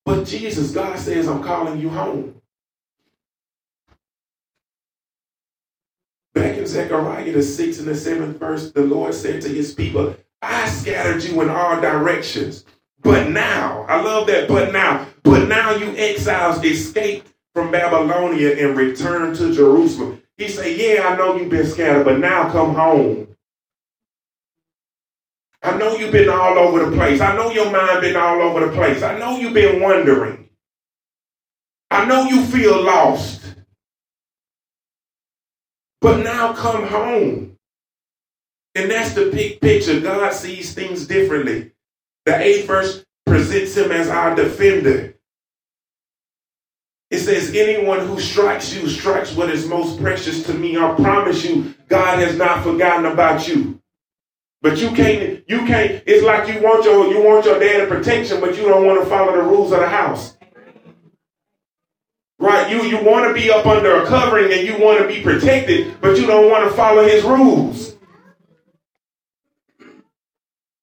But 0.04 0.24
Jesus, 0.24 0.70
God 0.70 0.98
says, 0.98 1.28
I'm 1.28 1.42
calling 1.42 1.80
you 1.80 1.88
home. 1.90 2.40
Back 6.32 6.56
in 6.56 6.66
Zechariah, 6.66 7.32
the 7.32 7.42
sixth 7.42 7.80
and 7.80 7.88
the 7.88 7.94
seventh 7.94 8.38
verse, 8.38 8.70
the 8.70 8.82
Lord 8.82 9.14
said 9.14 9.42
to 9.42 9.48
his 9.48 9.74
people, 9.74 10.14
I 10.40 10.68
scattered 10.68 11.24
you 11.24 11.40
in 11.42 11.48
all 11.48 11.80
directions. 11.80 12.64
But 13.06 13.30
now, 13.30 13.86
I 13.88 14.02
love 14.02 14.26
that, 14.26 14.48
but 14.48 14.72
now, 14.72 15.06
but 15.22 15.46
now 15.46 15.70
you 15.76 15.96
exiles 15.96 16.62
escape 16.64 17.24
from 17.54 17.70
Babylonia 17.70 18.66
and 18.66 18.76
return 18.76 19.32
to 19.36 19.54
Jerusalem. 19.54 20.20
He 20.36 20.48
said, 20.48 20.76
Yeah, 20.76 21.06
I 21.06 21.16
know 21.16 21.36
you've 21.36 21.48
been 21.48 21.68
scattered, 21.68 22.04
but 22.04 22.18
now 22.18 22.50
come 22.50 22.74
home. 22.74 23.28
I 25.62 25.78
know 25.78 25.94
you've 25.94 26.10
been 26.10 26.28
all 26.28 26.58
over 26.58 26.84
the 26.84 26.96
place. 26.96 27.20
I 27.20 27.36
know 27.36 27.52
your 27.52 27.70
mind 27.70 28.00
been 28.00 28.16
all 28.16 28.42
over 28.42 28.66
the 28.66 28.72
place. 28.72 29.04
I 29.04 29.16
know 29.16 29.38
you've 29.38 29.54
been 29.54 29.80
wondering. 29.80 30.48
I 31.92 32.06
know 32.06 32.24
you 32.24 32.42
feel 32.46 32.82
lost. 32.82 33.40
But 36.00 36.24
now 36.24 36.54
come 36.54 36.88
home. 36.88 37.56
And 38.74 38.90
that's 38.90 39.14
the 39.14 39.30
big 39.30 39.60
picture. 39.60 40.00
God 40.00 40.32
sees 40.32 40.74
things 40.74 41.06
differently. 41.06 41.70
The 42.26 42.36
eighth 42.36 42.66
verse 42.66 43.04
presents 43.24 43.76
him 43.76 43.92
as 43.92 44.08
our 44.08 44.34
defender. 44.34 45.14
It 47.08 47.20
says, 47.20 47.54
anyone 47.54 48.00
who 48.00 48.20
strikes 48.20 48.74
you 48.74 48.88
strikes 48.88 49.34
what 49.36 49.48
is 49.48 49.68
most 49.68 50.00
precious 50.00 50.44
to 50.46 50.54
me. 50.54 50.76
I 50.76 50.92
promise 50.94 51.44
you, 51.44 51.72
God 51.88 52.18
has 52.18 52.36
not 52.36 52.64
forgotten 52.64 53.06
about 53.06 53.46
you. 53.46 53.80
But 54.60 54.78
you 54.78 54.90
can't, 54.90 55.44
you 55.46 55.58
can't, 55.66 56.02
it's 56.04 56.24
like 56.24 56.52
you 56.52 56.60
want 56.60 56.84
your 56.84 57.06
you 57.06 57.22
want 57.22 57.44
your 57.44 57.60
daddy 57.60 57.86
protection, 57.86 58.40
but 58.40 58.56
you 58.56 58.64
don't 58.64 58.84
want 58.84 59.00
to 59.00 59.08
follow 59.08 59.36
the 59.36 59.42
rules 59.42 59.70
of 59.70 59.78
the 59.78 59.88
house. 59.88 60.36
Right? 62.40 62.68
You 62.68 62.82
you 62.82 63.04
want 63.04 63.28
to 63.28 63.34
be 63.40 63.52
up 63.52 63.66
under 63.66 64.02
a 64.02 64.06
covering 64.06 64.52
and 64.52 64.66
you 64.66 64.76
want 64.82 64.98
to 64.98 65.06
be 65.06 65.22
protected, 65.22 66.00
but 66.00 66.18
you 66.18 66.26
don't 66.26 66.50
want 66.50 66.68
to 66.68 66.76
follow 66.76 67.04
his 67.04 67.22
rules. 67.22 67.95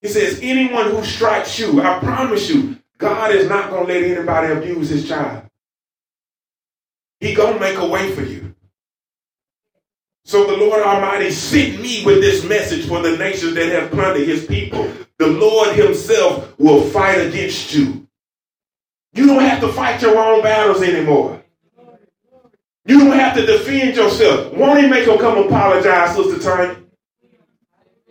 He 0.03 0.09
says, 0.09 0.39
anyone 0.43 0.91
who 0.91 1.01
strikes 1.05 1.57
you, 1.57 1.81
I 1.81 1.97
promise 1.99 2.49
you, 2.49 2.77
God 2.97 3.33
is 3.33 3.47
not 3.47 3.69
going 3.69 3.87
to 3.87 3.93
let 3.93 4.03
anybody 4.03 4.51
abuse 4.51 4.89
his 4.89 5.07
child. 5.07 5.45
He 7.21 7.33
going 7.33 7.53
to 7.53 7.59
make 7.59 7.77
a 7.77 7.87
way 7.87 8.11
for 8.11 8.21
you. 8.21 8.53
So 10.25 10.45
the 10.45 10.57
Lord 10.57 10.81
Almighty 10.81 11.31
sent 11.31 11.81
me 11.81 12.03
with 12.05 12.19
this 12.19 12.43
message 12.43 12.85
for 12.85 13.01
the 13.01 13.17
nations 13.17 13.55
that 13.55 13.69
have 13.69 13.91
plundered 13.91 14.27
his 14.27 14.45
people. 14.45 14.91
The 15.19 15.27
Lord 15.27 15.73
himself 15.75 16.53
will 16.59 16.81
fight 16.89 17.19
against 17.19 17.73
you. 17.73 18.05
You 19.13 19.27
don't 19.27 19.43
have 19.43 19.61
to 19.61 19.71
fight 19.71 20.01
your 20.01 20.17
own 20.17 20.43
battles 20.43 20.81
anymore. 20.81 21.41
You 22.85 22.99
don't 22.99 23.17
have 23.17 23.35
to 23.37 23.45
defend 23.45 23.95
yourself. 23.95 24.53
Won't 24.53 24.81
he 24.81 24.87
make 24.87 25.05
them 25.05 25.17
come 25.17 25.37
apologize, 25.37 26.13
Sister 26.15 26.39
Tanya? 26.39 26.82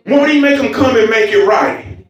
Won't 0.05 0.31
he 0.31 0.41
make 0.41 0.57
them 0.61 0.73
come 0.73 0.97
and 0.97 1.09
make 1.09 1.31
it 1.31 1.45
right? 1.45 2.05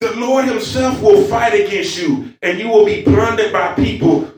The 0.00 0.14
Lord 0.16 0.44
himself 0.44 1.00
will 1.00 1.24
fight 1.24 1.54
against 1.54 1.96
you, 2.00 2.34
and 2.42 2.58
you 2.58 2.68
will 2.68 2.84
be 2.84 3.02
plundered 3.02 3.52
by 3.52 3.74
people 3.74 4.34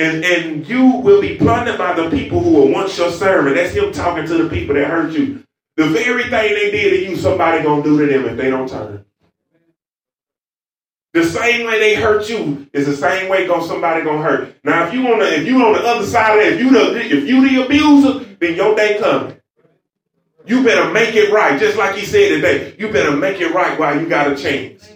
and, 0.00 0.24
and 0.24 0.66
you 0.66 0.96
will 0.96 1.20
be 1.20 1.36
plundered 1.36 1.76
by 1.76 1.92
the 1.92 2.08
people 2.08 2.40
who 2.40 2.54
were 2.54 2.72
once 2.72 2.96
your 2.96 3.10
servant. 3.10 3.56
That's 3.56 3.74
him 3.74 3.92
talking 3.92 4.26
to 4.26 4.42
the 4.42 4.48
people 4.48 4.74
that 4.74 4.88
hurt 4.88 5.12
you. 5.12 5.44
The 5.76 5.88
very 5.88 6.24
thing 6.24 6.54
they 6.54 6.70
did 6.70 6.90
to 6.90 7.10
you, 7.10 7.16
somebody 7.16 7.62
gonna 7.62 7.82
do 7.82 7.98
to 7.98 8.06
them 8.06 8.24
if 8.24 8.36
they 8.36 8.48
don't 8.48 8.68
turn. 8.68 9.04
The 11.12 11.24
same 11.24 11.66
way 11.66 11.80
they 11.80 11.94
hurt 11.96 12.28
you 12.28 12.68
is 12.72 12.86
the 12.86 12.94
same 12.94 13.28
way 13.28 13.46
gonna 13.46 13.66
somebody 13.66 14.04
gonna 14.04 14.22
hurt. 14.22 14.54
Now, 14.62 14.86
if 14.86 14.94
you 14.94 15.12
on 15.12 15.18
the 15.18 15.40
if 15.40 15.46
you 15.46 15.64
on 15.64 15.72
the 15.72 15.80
other 15.80 16.06
side 16.06 16.38
of 16.38 16.44
that, 16.44 16.52
if 16.52 16.60
you 16.60 16.70
the 16.70 17.00
if 17.00 17.28
you 17.28 17.48
the 17.48 17.64
abuser, 17.64 18.24
then 18.38 18.54
your 18.54 18.76
day 18.76 18.98
coming. 18.98 19.36
You 20.46 20.62
better 20.62 20.92
make 20.92 21.14
it 21.14 21.32
right, 21.32 21.58
just 21.58 21.76
like 21.76 21.96
he 21.96 22.06
said 22.06 22.28
today. 22.28 22.74
You 22.78 22.92
better 22.92 23.16
make 23.16 23.40
it 23.40 23.52
right 23.52 23.78
while 23.78 24.00
you 24.00 24.08
got 24.08 24.32
a 24.32 24.36
chance. 24.36 24.88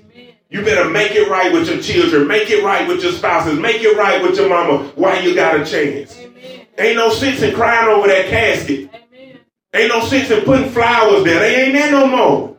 You 0.51 0.63
better 0.63 0.89
make 0.89 1.13
it 1.13 1.29
right 1.29 1.53
with 1.53 1.69
your 1.69 1.83
children. 1.83 2.29
Make 2.29 2.49
it 2.49 2.63
right 2.63 2.87
with 2.87 3.03
your 3.03 3.13
spouses. 3.13 3.59
Make 3.59 3.83
it 3.83 3.97
right 3.97 4.23
with 4.23 4.37
your 4.37 4.49
mama 4.49 4.85
while 4.95 5.21
you 5.21 5.35
got 5.35 5.61
a 5.61 5.65
chance. 5.65 6.17
Amen. 6.17 6.67
Ain't 6.79 6.97
no 6.97 7.11
sense 7.11 7.43
in 7.43 7.55
crying 7.57 7.89
over 7.89 8.07
that 8.07 8.27
casket. 8.27 8.89
Amen. 8.95 9.39
Ain't 9.75 9.89
no 9.89 10.01
sense 10.05 10.31
in 10.31 10.45
putting 10.45 10.71
flowers 10.71 11.25
there. 11.25 11.41
They 11.41 11.65
ain't 11.65 11.73
there 11.73 11.91
no 11.91 12.07
more. 12.07 12.54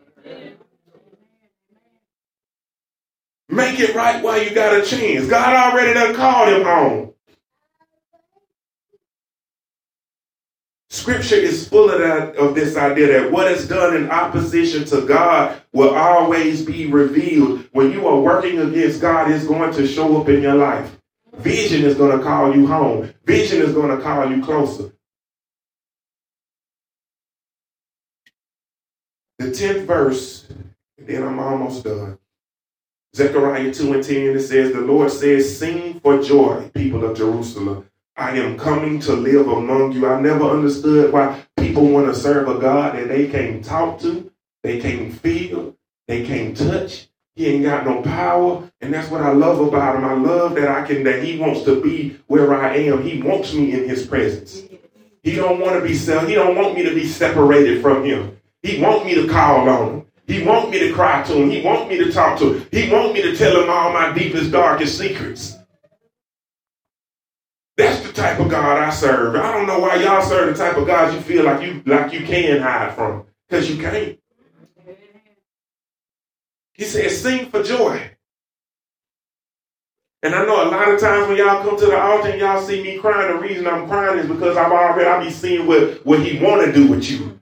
Make 3.56 3.80
it 3.80 3.96
right 3.96 4.22
while 4.22 4.44
you 4.44 4.54
got 4.54 4.78
a 4.78 4.86
chance. 4.86 5.28
God 5.28 5.56
already 5.56 5.94
done 5.94 6.14
called 6.14 6.50
him 6.50 6.64
home. 6.64 7.14
Scripture 10.90 11.36
is 11.36 11.66
full 11.68 11.90
of 11.90 12.00
that 12.00 12.36
of 12.36 12.54
this 12.54 12.76
idea 12.76 13.08
that 13.08 13.32
what 13.32 13.50
is 13.50 13.66
done 13.68 13.96
in 13.96 14.10
opposition 14.10 14.84
to 14.86 15.06
God 15.06 15.62
will 15.72 15.96
always 15.96 16.66
be 16.66 16.88
revealed. 16.88 17.68
When 17.72 17.94
you 17.94 18.06
are 18.08 18.20
working 18.20 18.60
against 18.60 19.00
God, 19.00 19.32
it's 19.32 19.48
going 19.48 19.74
to 19.74 19.88
show 19.88 20.22
up 20.22 20.28
in 20.28 20.42
your 20.42 20.56
life. 20.56 20.98
Vision 21.38 21.86
is 21.86 21.96
going 21.96 22.18
to 22.18 22.24
call 22.24 22.54
you 22.54 22.68
home. 22.68 23.14
Vision 23.24 23.62
is 23.62 23.74
going 23.74 23.96
to 23.96 24.04
call 24.04 24.30
you 24.30 24.44
closer. 24.44 24.92
The 29.40 29.46
10th 29.48 29.86
verse, 29.86 30.48
and 30.98 31.08
then 31.08 31.24
I'm 31.24 31.40
almost 31.40 31.86
done. 31.86 32.18
Zechariah 33.16 33.74
2 33.74 33.94
and 33.94 34.04
10, 34.04 34.16
it 34.36 34.42
says, 34.42 34.74
The 34.74 34.82
Lord 34.82 35.10
says, 35.10 35.58
Sing 35.58 36.02
for 36.02 36.22
joy, 36.22 36.70
people 36.74 37.06
of 37.06 37.16
Jerusalem. 37.16 37.90
I 38.18 38.32
am 38.38 38.58
coming 38.58 39.00
to 39.02 39.14
live 39.14 39.48
among 39.48 39.94
you. 39.94 40.06
I 40.06 40.20
never 40.20 40.44
understood 40.44 41.14
why 41.14 41.46
people 41.58 41.88
want 41.88 42.08
to 42.08 42.20
serve 42.20 42.50
a 42.50 42.60
God 42.60 42.98
that 42.98 43.08
they 43.08 43.30
can't 43.30 43.64
talk 43.64 44.02
to, 44.02 44.30
they 44.64 44.82
can't 44.82 45.14
feel, 45.14 45.78
they 46.10 46.26
can't 46.26 46.58
touch. 46.58 47.08
He 47.38 47.48
ain't 47.48 47.64
got 47.64 47.86
no 47.86 48.02
power. 48.02 48.70
And 48.82 48.94
that's 48.94 49.10
what 49.10 49.22
I 49.22 49.32
love 49.32 49.62
about 49.66 49.96
him. 49.96 50.04
I 50.04 50.14
love 50.14 50.56
that 50.56 50.68
I 50.68 50.86
can 50.86 51.04
that 51.06 51.24
he 51.24 51.40
wants 51.40 51.64
to 51.64 51.82
be 51.82 52.20
where 52.28 52.54
I 52.54 52.76
am. 52.76 53.02
He 53.02 53.22
wants 53.22 53.54
me 53.54 53.72
in 53.72 53.88
his 53.88 54.06
presence. 54.06 54.62
He 55.24 55.36
don't 55.36 55.62
want 55.62 55.76
to 55.76 55.82
be 55.82 55.96
he 55.96 56.36
don't 56.36 56.56
want 56.56 56.76
me 56.76 56.84
to 56.84 56.94
be 56.94 57.08
separated 57.08 57.82
from 57.82 58.04
him. 58.04 58.42
He 58.62 58.82
want 58.82 59.06
me 59.06 59.16
to 59.16 59.28
call 59.28 59.70
on 59.70 59.94
him. 59.94 60.06
He 60.28 60.44
want 60.44 60.72
me 60.72 60.80
to 60.80 60.94
cry 60.94 61.24
to 61.24 61.34
him. 61.34 61.50
He 61.50 61.62
want 61.62 61.88
me 61.88 61.98
to 61.98 62.12
talk 62.12 62.40
to 62.40 62.54
him. 62.54 62.68
He 62.72 62.92
want 62.92 63.14
me 63.14 63.22
to 63.22 63.36
tell 63.36 63.62
him 63.62 63.70
all 63.70 63.94
my 63.94 64.12
deepest, 64.14 64.52
darkest 64.52 64.98
secrets. 64.98 65.56
That's 67.78 68.02
the 68.06 68.14
type 68.14 68.40
of 68.40 68.50
God 68.50 68.78
I 68.78 68.90
serve. 68.90 69.36
I 69.36 69.52
don't 69.52 69.68
know 69.68 69.80
why 69.80 69.96
y'all 69.96 70.22
serve 70.22 70.56
the 70.56 70.64
type 70.64 70.78
of 70.78 70.88
God 70.88 71.14
you 71.14 71.20
feel 71.20 71.44
like 71.44 71.62
you 71.62 71.84
like 71.86 72.14
you 72.14 72.26
can 72.26 72.62
hide 72.62 72.94
from. 72.96 73.26
Because 73.48 73.70
you 73.70 73.78
can't. 73.82 74.18
He 76.74 76.84
says, 76.84 77.22
sing 77.22 77.50
for 77.50 77.64
joy. 77.64 78.12
And 80.24 80.34
I 80.34 80.44
know 80.46 80.68
a 80.68 80.72
lot 80.72 80.90
of 80.90 81.00
times 81.00 81.28
when 81.28 81.38
y'all 81.38 81.64
come 81.64 81.78
to 81.78 81.86
the 81.86 81.98
altar 81.98 82.30
and 82.30 82.40
y'all 82.40 82.62
see 82.62 82.82
me 82.82 82.98
crying, 82.98 83.32
the 83.32 83.40
reason 83.40 83.68
I'm 83.68 83.88
crying 83.88 84.18
is 84.18 84.28
because 84.28 84.58
I've 84.58 84.72
already 84.72 85.08
I 85.08 85.24
be 85.24 85.30
seeing 85.30 85.68
what, 85.68 86.04
what 86.06 86.20
he 86.20 86.44
want 86.44 86.66
to 86.66 86.74
do 86.74 86.88
with 86.88 87.10
you. 87.10 87.35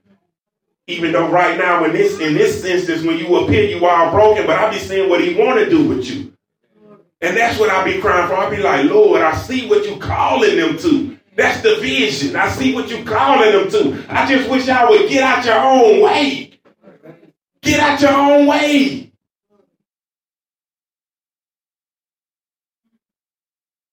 Even 0.87 1.13
though 1.13 1.29
right 1.29 1.57
now 1.57 1.85
in 1.85 1.93
this 1.93 2.19
in 2.19 2.33
this 2.33 2.65
instance 2.65 3.03
when 3.03 3.17
you 3.17 3.35
appear 3.37 3.63
you 3.63 3.85
are 3.85 4.11
broken, 4.11 4.45
but 4.45 4.59
I 4.59 4.69
be 4.69 4.79
seeing 4.79 5.09
what 5.09 5.21
he 5.21 5.35
want 5.35 5.59
to 5.59 5.69
do 5.69 5.87
with 5.87 6.05
you. 6.05 6.33
And 7.21 7.37
that's 7.37 7.57
what 7.57 7.69
I 7.69 7.85
be 7.85 8.01
crying 8.01 8.27
for. 8.27 8.35
I 8.35 8.49
be 8.49 8.61
like, 8.61 8.89
Lord, 8.89 9.21
I 9.21 9.33
see 9.33 9.69
what 9.69 9.85
you 9.85 9.95
calling 9.95 10.57
them 10.57 10.77
to. 10.79 11.17
That's 11.37 11.61
the 11.61 11.77
vision. 11.77 12.35
I 12.35 12.49
see 12.49 12.75
what 12.75 12.89
you 12.89 13.05
calling 13.05 13.51
them 13.51 13.71
to. 13.71 14.05
I 14.09 14.27
just 14.27 14.49
wish 14.49 14.67
I 14.67 14.89
would 14.89 15.09
get 15.09 15.23
out 15.23 15.45
your 15.45 15.57
own 15.57 16.01
way. 16.03 16.59
Get 17.61 17.79
out 17.79 18.01
your 18.01 18.11
own 18.11 18.45
way. 18.47 19.11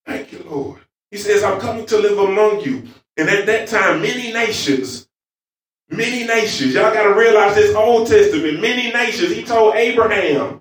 Thank 0.04 0.32
you, 0.32 0.44
Lord. 0.50 0.80
He 1.12 1.18
says, 1.18 1.44
I'm 1.44 1.60
coming 1.60 1.86
to 1.86 1.98
live 1.98 2.18
among 2.18 2.62
you. 2.62 2.88
And 3.16 3.28
at 3.28 3.46
that 3.46 3.68
time, 3.68 4.02
many 4.02 4.32
nations, 4.32 5.08
many 5.90 6.26
nations, 6.26 6.74
y'all 6.74 6.92
got 6.94 7.04
to 7.04 7.14
realize 7.14 7.54
this 7.54 7.74
Old 7.74 8.06
Testament, 8.06 8.60
many 8.60 8.92
nations. 8.92 9.34
He 9.34 9.42
told 9.42 9.74
Abraham, 9.74 10.60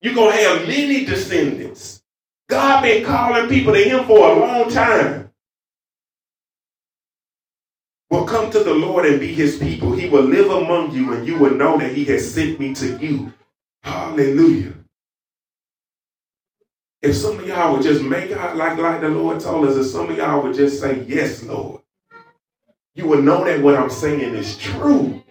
you're 0.00 0.14
going 0.14 0.36
to 0.36 0.42
have 0.42 0.66
many 0.66 1.04
descendants. 1.04 2.02
God 2.48 2.82
been 2.82 3.04
calling 3.04 3.48
people 3.48 3.72
to 3.74 3.82
him 3.82 4.04
for 4.06 4.30
a 4.30 4.38
long 4.38 4.70
time. 4.70 5.30
Will 8.10 8.24
come 8.24 8.50
to 8.50 8.64
the 8.64 8.74
Lord 8.74 9.06
and 9.06 9.20
be 9.20 9.32
his 9.32 9.56
people. 9.56 9.92
He 9.92 10.08
will 10.08 10.24
live 10.24 10.50
among 10.50 10.90
you 10.92 11.12
and 11.12 11.24
you 11.24 11.38
will 11.38 11.54
know 11.54 11.78
that 11.78 11.94
he 11.94 12.04
has 12.06 12.34
sent 12.34 12.58
me 12.58 12.74
to 12.74 12.98
you. 12.98 13.32
Hallelujah. 13.84 14.74
If 17.02 17.16
some 17.16 17.38
of 17.38 17.46
y'all 17.46 17.72
would 17.72 17.82
just 17.82 18.02
make 18.02 18.32
out 18.32 18.56
like, 18.56 18.76
like 18.78 19.00
the 19.00 19.08
Lord 19.08 19.40
told 19.40 19.68
us, 19.68 19.76
if 19.76 19.86
some 19.86 20.10
of 20.10 20.16
y'all 20.16 20.42
would 20.42 20.56
just 20.56 20.80
say, 20.80 21.04
Yes, 21.06 21.44
Lord, 21.44 21.82
you 22.94 23.06
would 23.06 23.24
know 23.24 23.44
that 23.44 23.62
what 23.62 23.76
I'm 23.76 23.90
saying 23.90 24.34
is 24.34 24.58
true. 24.58 25.22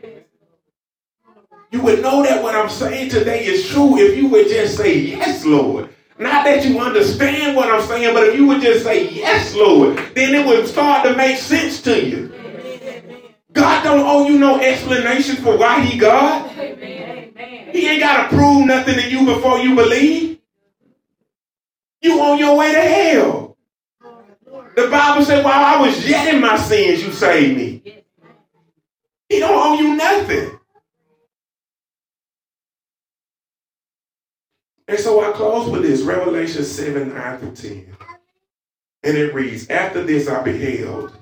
You 1.71 1.81
would 1.83 2.01
know 2.01 2.23
that 2.23 2.41
what 2.41 2.55
I'm 2.55 2.69
saying 2.69 3.09
today 3.09 3.45
is 3.45 3.67
true 3.67 3.97
if 3.97 4.17
you 4.17 4.27
would 4.29 4.47
just 4.47 4.77
say, 4.77 4.97
Yes, 4.97 5.45
Lord. 5.45 5.89
Not 6.17 6.43
that 6.45 6.65
you 6.65 6.79
understand 6.79 7.55
what 7.55 7.69
I'm 7.69 7.81
saying, 7.83 8.13
but 8.13 8.27
if 8.27 8.35
you 8.35 8.47
would 8.47 8.61
just 8.61 8.83
say, 8.83 9.09
Yes, 9.09 9.53
Lord, 9.53 9.97
then 10.15 10.33
it 10.33 10.45
would 10.45 10.67
start 10.67 11.05
to 11.05 11.15
make 11.15 11.37
sense 11.37 11.81
to 11.83 12.03
you. 12.03 12.33
God 13.51 13.83
don't 13.83 14.05
owe 14.05 14.27
you 14.27 14.39
no 14.39 14.59
explanation 14.59 15.35
for 15.37 15.57
why 15.57 15.81
he 15.81 15.97
God. 15.97 16.49
He 16.51 17.87
ain't 17.87 17.99
got 17.99 18.29
to 18.29 18.35
prove 18.35 18.65
nothing 18.65 18.95
to 18.95 19.09
you 19.09 19.25
before 19.25 19.59
you 19.59 19.75
believe. 19.75 20.39
You 22.01 22.21
on 22.21 22.39
your 22.39 22.57
way 22.57 22.71
to 22.71 22.81
hell. 22.81 23.48
The 24.75 24.87
Bible 24.87 25.25
said, 25.25 25.43
while 25.43 25.63
I 25.63 25.81
was 25.85 26.07
yet 26.07 26.33
in 26.33 26.41
my 26.41 26.57
sins, 26.57 27.03
you 27.03 27.11
saved 27.11 27.57
me. 27.57 28.03
He 29.27 29.39
don't 29.39 29.53
owe 29.53 29.79
you 29.79 29.95
nothing. 29.95 30.59
And 34.87 34.99
so 34.99 35.21
I 35.21 35.31
close 35.33 35.69
with 35.69 35.83
this 35.83 36.01
Revelation 36.01 36.63
7 36.63 37.09
9 37.09 37.37
through 37.39 37.55
10. 37.55 37.95
And 39.03 39.17
it 39.17 39.33
reads, 39.33 39.69
After 39.69 40.03
this 40.03 40.27
I 40.27 40.41
beheld, 40.41 41.15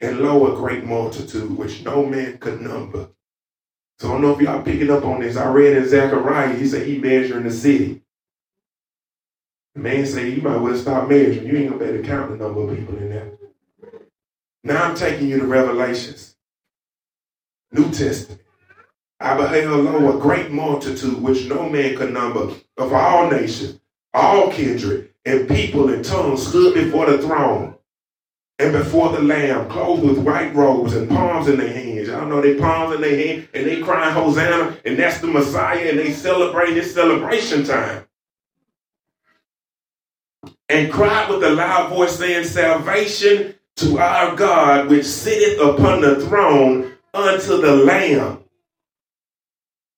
and 0.00 0.20
lo, 0.20 0.52
a 0.52 0.56
great 0.56 0.84
multitude, 0.84 1.56
which 1.56 1.82
no 1.82 2.04
man 2.04 2.36
could 2.38 2.60
number. 2.60 3.08
So 3.98 4.08
I 4.08 4.12
don't 4.12 4.22
know 4.22 4.34
if 4.34 4.40
y'all 4.40 4.62
picking 4.62 4.90
up 4.90 5.04
on 5.04 5.20
this. 5.20 5.36
I 5.36 5.48
read 5.48 5.76
in 5.76 5.88
Zechariah, 5.88 6.56
he 6.56 6.66
said 6.66 6.86
he 6.86 6.98
measuring 6.98 7.44
the 7.44 7.50
city. 7.50 8.02
Man 9.74 10.06
say 10.06 10.30
You 10.30 10.42
might 10.42 10.58
well 10.58 10.76
stop 10.76 11.08
measuring. 11.08 11.46
You 11.46 11.56
ain't 11.56 11.70
gonna 11.70 11.84
be 11.84 11.90
able 11.90 12.02
to 12.02 12.08
count 12.08 12.30
the 12.30 12.36
number 12.36 12.62
of 12.62 12.76
people 12.76 12.96
in 12.96 13.08
there. 13.08 13.32
Now 14.62 14.84
I'm 14.84 14.94
taking 14.94 15.28
you 15.28 15.40
to 15.40 15.46
Revelations, 15.46 16.36
New 17.72 17.90
Testament. 17.90 18.40
I 19.20 19.36
beheld, 19.36 19.84
lo, 19.84 20.16
a 20.16 20.20
great 20.20 20.50
multitude 20.50 21.20
which 21.20 21.46
no 21.46 21.68
man 21.68 21.96
could 21.96 22.12
number 22.12 22.54
of 22.76 22.92
all 22.92 23.30
nations, 23.30 23.80
all 24.12 24.50
kindred, 24.50 25.10
and 25.24 25.48
people 25.48 25.88
and 25.92 26.04
tongues 26.04 26.46
stood 26.46 26.74
before 26.74 27.06
the 27.06 27.18
throne 27.18 27.74
and 28.58 28.72
before 28.72 29.10
the 29.10 29.20
Lamb, 29.20 29.68
clothed 29.68 30.04
with 30.04 30.18
white 30.18 30.54
robes 30.54 30.94
and 30.94 31.08
palms 31.08 31.48
in 31.48 31.56
their 31.56 31.72
hands. 31.72 32.08
Y'all 32.08 32.26
know 32.26 32.40
they 32.40 32.54
palms 32.54 32.94
in 32.94 33.00
their 33.00 33.16
hands 33.16 33.48
and 33.54 33.66
they 33.66 33.80
crying 33.80 34.14
Hosanna, 34.14 34.78
and 34.84 34.96
that's 34.96 35.18
the 35.18 35.26
Messiah, 35.26 35.88
and 35.90 35.98
they 35.98 36.12
celebrate 36.12 36.74
this 36.74 36.94
celebration 36.94 37.64
time 37.64 38.06
and 40.68 40.92
cried 40.92 41.28
with 41.28 41.42
a 41.44 41.50
loud 41.50 41.90
voice, 41.90 42.16
saying, 42.18 42.44
Salvation 42.44 43.54
to 43.76 43.98
our 43.98 44.34
God, 44.36 44.88
which 44.88 45.04
sitteth 45.04 45.60
upon 45.60 46.00
the 46.00 46.24
throne 46.26 46.92
unto 47.12 47.60
the 47.60 47.76
Lamb. 47.76 48.40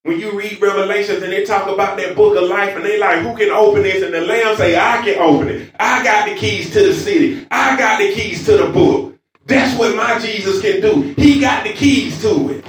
When 0.03 0.21
you 0.21 0.39
read 0.39 0.61
Revelations 0.63 1.23
and 1.23 1.33
they 1.33 1.45
talk 1.45 1.69
about 1.69 1.97
that 1.97 2.15
book 2.15 2.37
of 2.37 2.49
life 2.49 2.77
and 2.77 2.85
they 2.85 2.99
like, 2.99 3.23
who 3.23 3.37
can 3.37 3.51
open 3.51 3.83
this? 3.83 4.05
And 4.05 4.15
the 4.15 4.21
Lamb 4.21 4.57
say, 4.57 4.79
I 4.79 5.03
can 5.03 5.19
open 5.19 5.49
it. 5.49 5.73
I 5.81 6.05
got 6.05 6.29
the 6.29 6.37
keys 6.37 6.73
to 6.75 6.83
the 6.87 6.95
city. 6.95 7.45
I 7.51 7.77
got 7.77 7.99
the 7.99 8.13
keys 8.13 8.47
to 8.47 8.57
the 8.57 8.69
book. 8.69 9.19
That's 9.47 9.77
what 9.77 9.97
my 9.97 10.19
Jesus 10.21 10.61
can 10.61 10.81
do. 10.81 11.15
He 11.21 11.41
got 11.41 11.65
the 11.65 11.73
keys 11.73 12.21
to 12.23 12.51
it. 12.51 12.65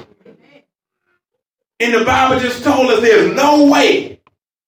And 1.80 1.94
the 1.94 2.06
Bible 2.06 2.40
just 2.40 2.64
told 2.64 2.90
us 2.90 3.02
there's 3.02 3.36
no 3.36 3.66
way 3.72 4.20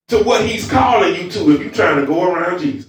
to 0.09 0.23
what 0.23 0.45
he's 0.45 0.69
calling 0.69 1.15
you 1.15 1.29
to 1.31 1.51
if 1.51 1.61
you're 1.61 1.71
trying 1.71 1.99
to 1.99 2.05
go 2.05 2.31
around 2.31 2.59
Jesus. 2.59 2.88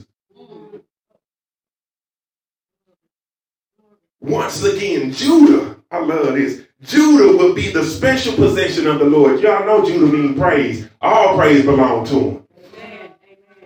Once 4.20 4.62
again, 4.62 5.12
Judah, 5.12 5.76
I 5.90 5.98
love 5.98 6.35
this. 6.35 6.62
Judah 6.83 7.37
will 7.37 7.54
be 7.54 7.70
the 7.70 7.85
special 7.85 8.35
possession 8.35 8.87
of 8.87 8.98
the 8.98 9.04
Lord. 9.04 9.40
Y'all 9.40 9.66
know 9.66 9.85
Judah 9.85 10.06
means 10.06 10.38
praise. 10.38 10.88
All 11.00 11.37
praise 11.37 11.64
belong 11.64 12.04
to 12.06 12.18
him. 12.18 12.46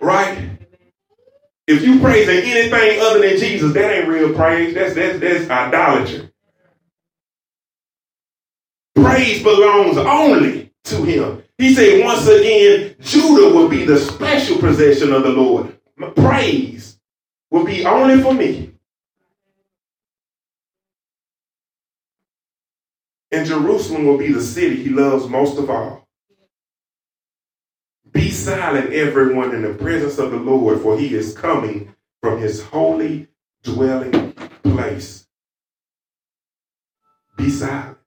Right? 0.01 0.49
If 1.67 1.81
you 1.81 1.99
praising 1.99 2.37
anything 2.37 3.01
other 3.01 3.19
than 3.19 3.37
Jesus, 3.37 3.73
that 3.73 3.91
ain't 3.91 4.07
real 4.07 4.33
praise. 4.33 4.73
That's 4.73 4.93
that's 4.93 5.19
that's 5.19 5.49
idolatry. 5.49 6.29
Praise 8.93 9.41
belongs 9.41 9.97
only 9.97 10.73
to 10.85 11.03
him. 11.03 11.43
He 11.57 11.73
said 11.73 12.03
once 12.03 12.27
again, 12.27 12.95
Judah 13.01 13.55
will 13.55 13.67
be 13.67 13.85
the 13.85 13.97
special 13.97 14.57
possession 14.59 15.11
of 15.11 15.23
the 15.23 15.29
Lord. 15.29 15.77
Praise 16.15 16.99
will 17.49 17.65
be 17.65 17.85
only 17.85 18.21
for 18.21 18.33
me. 18.33 18.74
And 23.35 23.45
Jerusalem 23.45 24.05
will 24.05 24.17
be 24.17 24.31
the 24.31 24.41
city 24.41 24.81
he 24.81 24.89
loves 24.89 25.27
most 25.27 25.57
of 25.57 25.69
all. 25.69 26.07
Be 28.13 28.29
silent, 28.31 28.93
everyone, 28.93 29.53
in 29.53 29.61
the 29.61 29.73
presence 29.73 30.17
of 30.19 30.31
the 30.31 30.37
Lord, 30.37 30.79
for 30.79 30.97
he 30.97 31.13
is 31.13 31.37
coming 31.37 31.93
from 32.21 32.39
his 32.39 32.63
holy 32.63 33.27
dwelling 33.61 34.31
place. 34.63 35.27
Be 37.35 37.49
silent. 37.49 37.97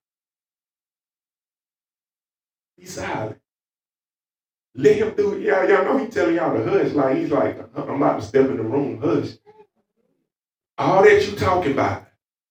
Be 2.75 2.85
silent. 2.85 3.37
Let 4.73 4.95
him 4.95 5.13
do 5.15 5.33
it. 5.33 5.41
Y'all, 5.41 5.69
y'all 5.69 5.85
know 5.85 5.97
he's 6.03 6.11
telling 6.11 6.35
y'all 6.35 6.57
to 6.57 6.67
hush. 6.67 6.93
Like 6.93 7.17
he's 7.17 7.29
like, 7.29 7.59
uh-uh, 7.59 7.83
I'm 7.83 8.01
about 8.01 8.19
to 8.19 8.25
step 8.25 8.49
in 8.49 8.57
the 8.57 8.63
room. 8.63 8.99
Hush. 8.99 9.33
All 10.79 11.03
that 11.03 11.23
you 11.27 11.35
talking 11.35 11.73
about, 11.73 12.07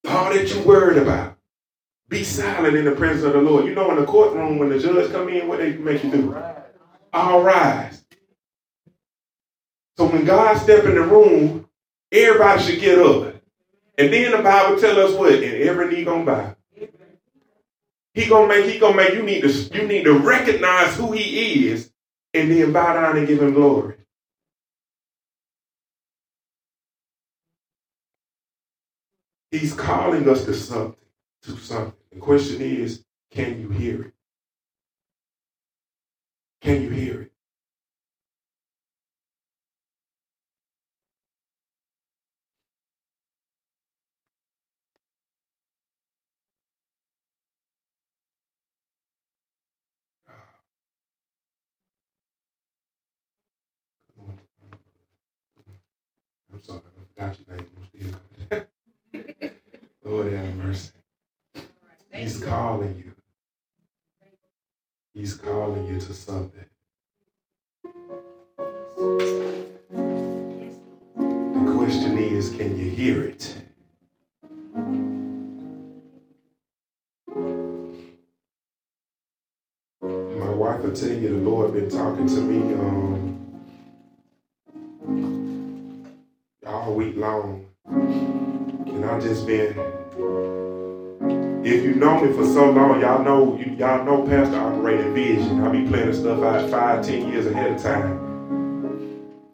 all 0.08 0.32
that 0.32 0.54
you 0.54 0.62
worried 0.62 0.98
about, 0.98 1.27
be 2.08 2.24
silent 2.24 2.76
in 2.76 2.84
the 2.84 2.92
presence 2.92 3.24
of 3.24 3.34
the 3.34 3.40
Lord. 3.40 3.66
You 3.66 3.74
know, 3.74 3.90
in 3.90 3.96
the 3.96 4.06
courtroom, 4.06 4.58
when 4.58 4.70
the 4.70 4.78
judge 4.78 5.12
come 5.12 5.28
in, 5.28 5.48
what 5.48 5.58
they 5.58 5.76
make 5.76 6.02
you 6.04 6.10
do? 6.10 6.42
All 7.12 7.42
rise. 7.42 8.04
So 9.96 10.06
when 10.06 10.24
God 10.24 10.56
step 10.58 10.84
in 10.84 10.94
the 10.94 11.02
room, 11.02 11.68
everybody 12.12 12.62
should 12.62 12.80
get 12.80 12.98
up. 12.98 13.34
And 13.98 14.12
then 14.12 14.30
the 14.30 14.38
Bible 14.42 14.80
tell 14.80 14.98
us 15.00 15.14
what? 15.14 15.32
And 15.32 15.44
every 15.44 15.90
knee 15.92 16.04
gonna 16.04 16.24
bow. 16.24 16.56
He 18.14 18.26
gonna 18.26 18.48
make, 18.48 18.72
he 18.72 18.78
gonna 18.78 18.96
make, 18.96 19.14
you 19.14 19.22
need 19.22 19.42
to, 19.42 19.48
you 19.48 19.86
need 19.86 20.04
to 20.04 20.18
recognize 20.18 20.96
who 20.96 21.12
he 21.12 21.68
is 21.68 21.90
and 22.34 22.50
then 22.50 22.72
bow 22.72 22.94
down 22.94 23.16
and 23.16 23.26
give 23.26 23.42
him 23.42 23.54
glory. 23.54 23.96
He's 29.50 29.72
calling 29.72 30.28
us 30.28 30.44
to 30.44 30.54
something, 30.54 30.94
to 31.48 31.56
something. 31.56 31.94
The 32.12 32.20
question 32.20 32.60
is, 32.60 33.04
can 33.30 33.60
you 33.60 33.70
hear 33.70 34.02
it? 34.02 34.12
Can 36.60 36.82
you 36.82 36.90
hear 36.90 37.22
it? 37.22 37.32
Ah. 50.28 50.32
I'm 56.52 56.62
sorry, 56.62 56.80
I 56.80 57.24
forgot 57.36 57.38
your 57.48 57.56
name. 57.56 58.66
Lord 60.04 60.32
have 60.32 60.56
mercy. 60.56 60.90
He's 62.38 62.46
calling 62.46 62.96
you. 62.96 63.12
He's 65.12 65.34
calling 65.34 65.88
you 65.88 65.98
to 65.98 66.14
something. 66.14 66.66
The 71.16 71.72
question 71.76 72.16
is, 72.16 72.50
can 72.50 72.78
you 72.78 72.90
hear 72.90 73.24
it? 73.24 73.56
My 80.00 80.50
wife 80.50 80.82
will 80.82 80.92
tell 80.92 81.08
you 81.08 81.30
the 81.30 81.50
Lord 81.50 81.72
been 81.72 81.90
talking 81.90 82.28
to 82.28 82.40
me 82.40 82.74
um, 82.74 83.58
all 86.64 86.94
week 86.94 87.16
long. 87.16 87.66
And 87.84 89.04
I've 89.04 89.24
just 89.24 89.44
been 89.44 89.76
if 91.64 91.84
you 91.84 91.94
know 91.94 92.20
me 92.20 92.32
for 92.32 92.44
so 92.44 92.70
long, 92.70 93.00
y'all 93.00 93.22
know 93.22 93.58
y'all 93.58 94.04
know 94.04 94.26
Pastor 94.26 94.56
operating 94.56 95.12
vision. 95.14 95.64
I 95.64 95.70
be 95.70 95.86
planning 95.88 96.14
stuff 96.14 96.42
out 96.42 96.70
five, 96.70 97.04
ten 97.04 97.28
years 97.28 97.46
ahead 97.46 97.72
of 97.72 97.82
time. 97.82 98.28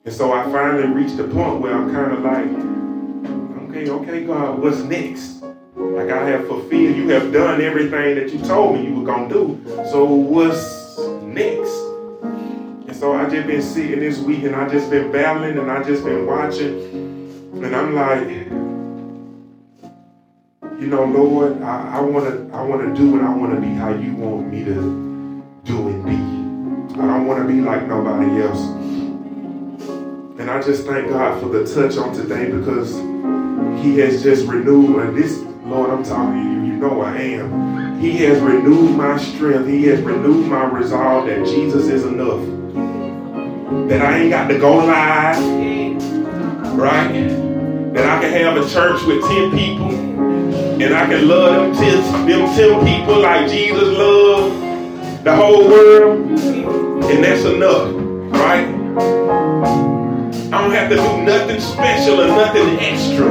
And 0.04 0.14
so 0.14 0.32
I 0.32 0.44
finally 0.52 0.86
reached 0.86 1.16
the 1.16 1.24
point 1.24 1.60
where 1.60 1.74
I'm 1.74 1.90
kind 1.92 2.12
of 2.12 2.22
like, 2.22 3.70
okay, 3.70 3.90
okay, 3.90 4.24
God, 4.26 4.58
what's 4.58 4.80
next? 4.80 5.42
Like 5.76 6.10
I 6.10 6.28
have 6.28 6.46
fulfilled, 6.46 6.96
you 6.96 7.08
have 7.08 7.32
done 7.32 7.62
everything 7.62 8.16
that 8.16 8.30
you 8.30 8.38
told 8.40 8.76
me 8.76 8.86
you 8.86 8.94
were 8.94 9.06
gonna 9.06 9.28
do. 9.28 9.60
So 9.90 10.04
what's 10.04 10.98
next? 11.22 11.72
And 12.86 12.94
so 12.94 13.14
I 13.14 13.30
just 13.30 13.46
been 13.46 13.62
sitting 13.62 14.00
this 14.00 14.18
week 14.18 14.42
and 14.44 14.54
I 14.54 14.68
just 14.68 14.90
been 14.90 15.10
battling 15.10 15.56
and 15.56 15.70
I 15.70 15.82
just 15.82 16.04
been 16.04 16.26
watching. 16.26 17.52
And 17.54 17.74
I'm 17.74 17.94
like, 17.94 18.73
you 20.78 20.88
know, 20.88 21.04
Lord, 21.04 21.62
I, 21.62 21.98
I 21.98 22.00
wanna 22.00 22.48
I 22.52 22.62
wanna 22.62 22.94
do 22.94 23.12
what 23.12 23.22
I 23.22 23.32
wanna 23.34 23.60
be 23.60 23.68
how 23.68 23.94
you 23.94 24.14
want 24.14 24.52
me 24.52 24.64
to 24.64 25.42
do 25.64 25.88
and 25.88 26.04
be. 26.04 27.00
I 27.00 27.06
don't 27.06 27.26
wanna 27.26 27.44
be 27.44 27.60
like 27.60 27.86
nobody 27.86 28.42
else. 28.42 28.60
And 30.38 30.50
I 30.50 30.60
just 30.60 30.84
thank 30.84 31.08
God 31.08 31.40
for 31.40 31.48
the 31.48 31.64
touch 31.64 31.96
on 31.96 32.12
today 32.12 32.50
because 32.50 32.96
He 33.82 33.98
has 34.00 34.22
just 34.22 34.46
renewed 34.46 35.00
and 35.00 35.16
this 35.16 35.42
Lord, 35.64 35.90
I'm 35.90 36.02
talking 36.02 36.42
to 36.42 36.50
you, 36.50 36.72
you 36.72 36.76
know 36.76 37.00
I 37.00 37.16
am. 37.16 37.98
He 37.98 38.18
has 38.24 38.38
renewed 38.42 38.96
my 38.96 39.16
strength. 39.16 39.66
He 39.66 39.84
has 39.84 40.00
renewed 40.02 40.46
my 40.46 40.64
resolve 40.64 41.26
that 41.26 41.46
Jesus 41.46 41.88
is 41.88 42.04
enough. 42.04 42.44
That 43.88 44.02
I 44.02 44.18
ain't 44.18 44.30
got 44.30 44.48
to 44.48 44.58
go 44.58 44.76
live. 44.76 45.38
Right? 46.76 47.12
That 47.94 48.06
I 48.06 48.20
can 48.20 48.32
have 48.32 48.56
a 48.58 48.68
church 48.68 49.02
with 49.04 49.22
10 49.22 49.50
people 49.52 50.13
and 50.54 50.94
I 50.94 51.06
can 51.06 51.28
love 51.28 51.74
them 51.74 51.74
ten, 51.74 52.26
them 52.26 52.54
ten 52.54 52.84
people 52.84 53.20
like 53.20 53.48
Jesus 53.50 53.96
loved 53.96 55.24
the 55.24 55.34
whole 55.34 55.68
world. 55.68 56.20
And 56.28 57.24
that's 57.24 57.44
enough, 57.44 57.92
right? 58.32 58.66
I 60.52 60.60
don't 60.60 60.72
have 60.72 60.88
to 60.90 60.96
do 60.96 61.22
nothing 61.22 61.60
special 61.60 62.20
or 62.20 62.28
nothing 62.28 62.78
extra 62.78 63.28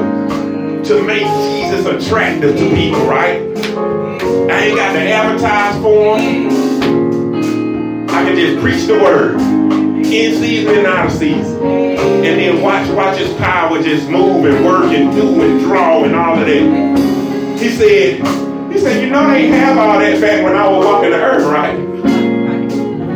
to 0.84 1.04
make 1.04 1.24
Jesus 1.24 1.86
attractive 1.86 2.58
to 2.58 2.70
people, 2.76 3.06
right? 3.06 3.42
I 3.42 4.66
ain't 4.66 4.76
got 4.76 4.94
to 4.94 5.00
advertise 5.00 5.82
for 5.82 6.18
him. 6.20 8.10
I 8.10 8.24
can 8.26 8.36
just 8.36 8.62
preach 8.62 8.86
the 8.86 9.00
word 9.02 9.40
in 9.42 10.36
season 10.36 10.78
and 10.78 10.88
out 10.88 11.08
of 11.08 11.12
season. 11.14 11.62
And 11.64 12.24
then 12.24 12.62
watch 12.62 12.88
watch 12.90 13.18
his 13.18 13.34
power 13.36 13.82
just 13.82 14.10
move 14.10 14.46
and 14.46 14.66
work 14.66 14.86
and 14.86 15.12
do 15.14 15.42
and 15.42 15.62
draw 15.62 16.04
and 16.04 16.16
all 16.16 16.38
of 16.38 16.46
that. 16.46 16.93
He 17.60 17.70
said, 17.70 18.22
he 18.72 18.80
said, 18.80 19.04
you 19.04 19.10
know 19.10 19.30
they 19.30 19.48
have 19.48 19.78
all 19.78 20.00
that 20.00 20.20
back 20.20 20.44
when 20.44 20.56
I 20.56 20.68
was 20.68 20.86
walking 20.86 21.12
the 21.12 21.24
earth, 21.24 21.46
right? 21.46 21.78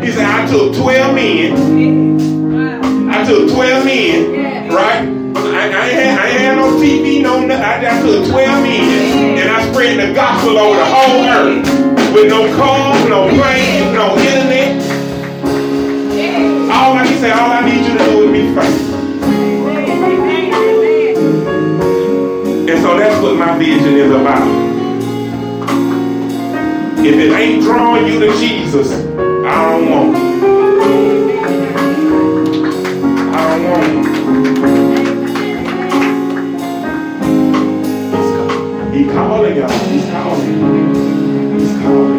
He 0.04 0.12
said, 0.12 0.26
I 0.26 0.46
took 0.50 0.76
12 0.76 1.16
men. 1.16 3.10
I 3.10 3.26
took 3.26 3.52
12 3.52 3.86
men, 3.86 4.70
right? 4.70 5.04
I, 5.38 5.50
I, 5.50 5.66
ain't 5.66 5.74
had, 5.74 6.20
I 6.20 6.30
ain't 6.30 6.40
had 6.40 6.56
no 6.58 6.72
TV, 6.78 7.22
no 7.22 7.46
nothing. 7.46 7.64
I, 7.64 8.00
I 8.00 8.02
took 8.02 8.30
12 8.30 8.64
men 8.64 9.38
and 9.40 9.50
I 9.50 9.72
spread 9.72 10.00
the 10.00 10.14
gospel 10.14 10.58
over 10.58 10.78
the 10.78 10.86
whole 10.86 11.26
earth 11.26 12.14
with 12.14 12.30
no 12.30 12.48
cars, 12.56 13.10
no 13.10 13.28
planes, 13.28 13.94
no 13.94 14.18
internet. 14.18 15.08
All 16.72 16.94
I, 16.94 17.08
he 17.08 17.16
said, 17.18 17.32
all 17.32 17.52
I 17.52 17.66
need 17.66 17.86
you 17.86 17.98
to 17.98 18.04
do 18.06 18.34
is 18.34 18.48
be 18.48 18.54
first. 18.54 18.87
Vision 23.58 23.96
is 23.96 24.12
about. 24.12 24.48
If 27.00 27.16
it 27.16 27.32
ain't 27.32 27.64
drawing 27.64 28.06
you 28.06 28.20
to 28.20 28.32
Jesus, 28.38 28.92
I 28.92 29.72
don't 29.72 29.90
want 29.90 30.16
it. 30.16 30.22
I 33.34 33.36
don't 33.50 33.64
want 33.72 33.84
it. 38.92 38.96
He's 38.96 39.12
calling 39.12 39.56
y'all. 39.56 39.70
He's 39.70 40.06
calling. 40.12 41.60
He's 41.60 41.74
calling. 41.82 42.17